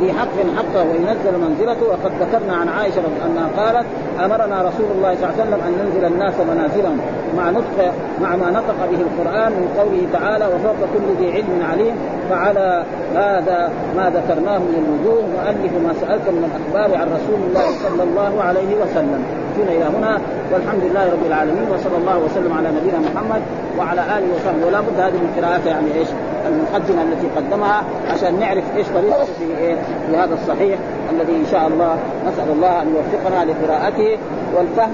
ذي 0.00 0.12
حق 0.12 0.36
حقه 0.56 0.82
وينزل 0.88 1.34
منزلته. 1.44 1.86
وقد 1.86 2.12
ذكرنا 2.20 2.54
عن 2.56 2.68
عائشة 2.68 3.02
انها 3.26 3.48
قالت 3.56 3.86
أمرنا 4.24 4.62
رسول 4.68 4.88
الله 4.96 5.14
صلى 5.14 5.24
الله 5.24 5.34
عليه 5.34 5.42
وسلم 5.42 5.60
أن 5.66 5.72
ننزل 5.80 6.04
الناس 6.12 6.34
منازلهم 6.50 6.98
مع 7.36 7.50
نطق 7.50 7.92
مع 8.22 8.36
ما 8.36 8.50
نطق 8.50 8.78
به 8.90 9.00
القرآن 9.08 9.52
من 9.52 9.68
قوله 9.78 10.02
تعالى 10.12 10.46
وفوق 10.46 10.80
كل 10.94 11.24
ذي 11.24 11.32
علم 11.32 11.62
عليم 11.70 11.94
فعلى 12.30 12.84
هذا 13.14 13.70
ما 13.96 14.10
ذكرناه 14.10 14.58
من 14.58 14.74
الوجوه 14.84 15.22
مؤلف 15.36 15.72
ما 15.86 15.92
سألت 16.00 16.28
من 16.28 16.42
الأخبار 16.50 16.98
عن 16.98 17.06
رسول 17.06 17.40
الله 17.48 17.68
صلى 17.88 18.02
الله 18.02 18.42
عليه 18.42 18.76
وسلم. 18.82 19.24
فينا 19.60 19.72
إلى 19.72 19.96
هنا 19.98 20.20
والحمد 20.52 20.84
لله 20.84 21.04
رب 21.12 21.26
العالمين 21.26 21.66
وصلى 21.74 21.96
الله 21.96 22.18
وسلم 22.18 22.52
على 22.52 22.68
نبينا 22.68 22.98
محمد 22.98 23.42
وعلى 23.78 24.00
آله 24.00 24.26
وصحبه. 24.34 24.66
ولا 24.66 24.80
بد 24.80 25.00
هذه 25.00 25.12
من 25.12 25.32
قراءته 25.36 25.68
يعني 25.70 25.94
إيش؟ 25.94 26.08
المقدمة 26.48 27.02
التي 27.02 27.26
قدمها 27.36 27.82
عشان 28.12 28.40
نعرف 28.40 28.64
إيش 28.76 28.86
طريقته 28.88 29.24
في 29.24 29.58
إيه؟ 29.58 29.76
في 30.06 30.16
هذا 30.16 30.34
الصحيح 30.34 30.78
الذي 31.12 31.32
إن 31.32 31.46
شاء 31.50 31.66
الله 31.66 31.96
نسأل 32.26 32.52
الله 32.52 32.82
أن 32.82 32.94
يوفقنا 32.94 33.44
لقراءته 33.44 34.18
والفهم 34.56 34.92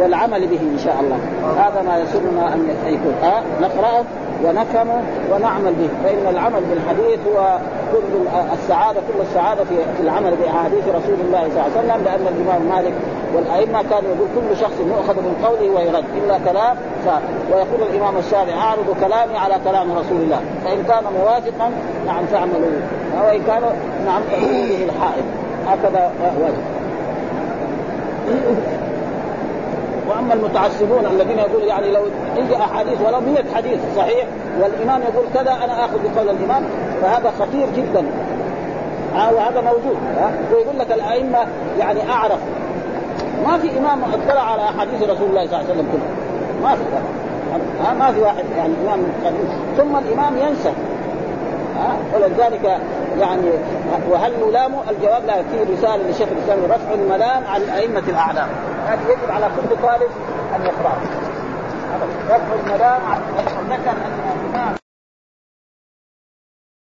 والعمل 0.00 0.46
به 0.46 0.60
إن 0.60 0.78
شاء 0.84 0.96
الله. 1.00 1.18
هذا 1.64 1.82
ما 1.82 1.98
يسرنا 1.98 2.54
أن 2.54 2.68
يكون 2.86 3.14
آه 3.22 3.42
نقرأه 3.62 4.04
ونفهمه 4.44 5.02
ونعمل 5.32 5.72
به. 5.72 5.88
فإن 6.04 6.34
العمل 6.34 6.60
بالحديث 6.70 7.18
هو 7.28 7.58
كل 7.92 8.38
السعادة 8.52 9.00
كل 9.00 9.20
السعادة 9.20 9.64
في 9.64 10.02
العمل 10.02 10.36
بأحاديث 10.36 10.88
رسول 10.88 11.18
الله 11.26 11.48
صلى 11.48 11.62
الله 11.62 11.62
عليه 11.62 11.78
وسلم 11.78 12.04
لأن 12.04 12.26
الإمام 12.34 12.62
مالك 12.76 12.94
والأئمة 13.34 13.82
كانوا 13.82 14.10
يقول 14.14 14.28
كل 14.34 14.56
شخص 14.56 14.72
يؤخذ 14.80 15.14
من 15.14 15.44
قوله 15.44 15.70
ويرد 15.70 16.04
إلا 16.16 16.38
كلام 16.38 16.76
ف... 16.76 17.08
ويقول 17.52 17.82
الإمام 17.90 18.16
الشافعي 18.16 18.58
أعرض 18.58 18.96
كلامي 19.00 19.36
على 19.36 19.54
كلام 19.64 19.92
رسول 19.92 20.20
الله. 20.20 20.40
فإن 20.64 20.82
كان 20.88 21.04
موافقا 21.18 21.70
نعم 22.06 22.26
فاعملوا 22.26 22.70
وإن 23.26 23.42
كان 23.46 23.62
نعم 24.06 24.22
به 24.22 24.84
الحائط 24.84 25.24
هكذا 25.66 26.12
وجه 26.40 26.74
وأما 30.08 30.34
المتعصبون 30.34 31.06
الذين 31.06 31.38
يقول 31.38 31.62
يعني 31.62 31.90
لو 31.90 32.02
يجي 32.36 32.56
أحاديث 32.56 33.00
ولو 33.06 33.20
100 33.20 33.44
حديث 33.54 33.78
صحيح 33.96 34.26
والإمام 34.60 35.02
يقول 35.02 35.24
كذا 35.34 35.52
أنا 35.64 35.84
آخذ 35.84 35.98
بقول 36.04 36.28
الإمام 36.28 36.64
فهذا 37.02 37.32
خطير 37.40 37.66
جدا. 37.76 38.04
وهذا 39.14 39.60
موجود. 39.60 39.96
ويقول 40.52 40.78
لك 40.78 40.92
الأئمة 40.92 41.38
يعني 41.78 42.10
اعرف 42.10 42.38
ما 43.46 43.58
في 43.58 43.78
إمام 43.78 44.04
اطلع 44.04 44.40
على 44.40 44.62
أحاديث 44.62 45.02
رسول 45.02 45.28
الله 45.28 45.46
صلى 45.46 45.60
الله 45.60 45.70
عليه 45.70 45.70
وسلم 45.70 45.88
كلها 45.92 46.24
ما 46.62 46.76
في 46.76 46.82
ها؟ 47.84 47.94
ما 47.94 48.12
في 48.12 48.20
واحد 48.20 48.44
يعني 48.56 48.72
إمام 48.84 49.02
ثم 49.76 49.96
الإمام 49.96 50.36
ينسى. 50.36 50.72
ها؟ 51.76 51.96
ولذلك 52.14 52.80
يعني 53.20 53.50
وهل 54.10 54.32
نلام؟ 54.48 54.72
الجواب 54.90 55.24
لا. 55.26 55.34
في 55.34 55.72
رسالة 55.72 55.96
للشيخ 55.96 56.28
الإسلام 56.28 56.58
رفع 56.64 56.94
الملام 56.94 57.44
عن 57.46 57.60
أئمة 57.62 58.02
الأعلام. 58.08 58.48
هذه 58.86 59.00
يجب 59.08 59.30
على 59.30 59.46
كل 59.46 59.76
طالب 59.82 60.10
أن 60.56 60.62
يقرأ 60.62 60.92
رفع 62.30 62.54
الملام 62.64 63.00
عن 63.10 63.20
ذكر 63.70 64.83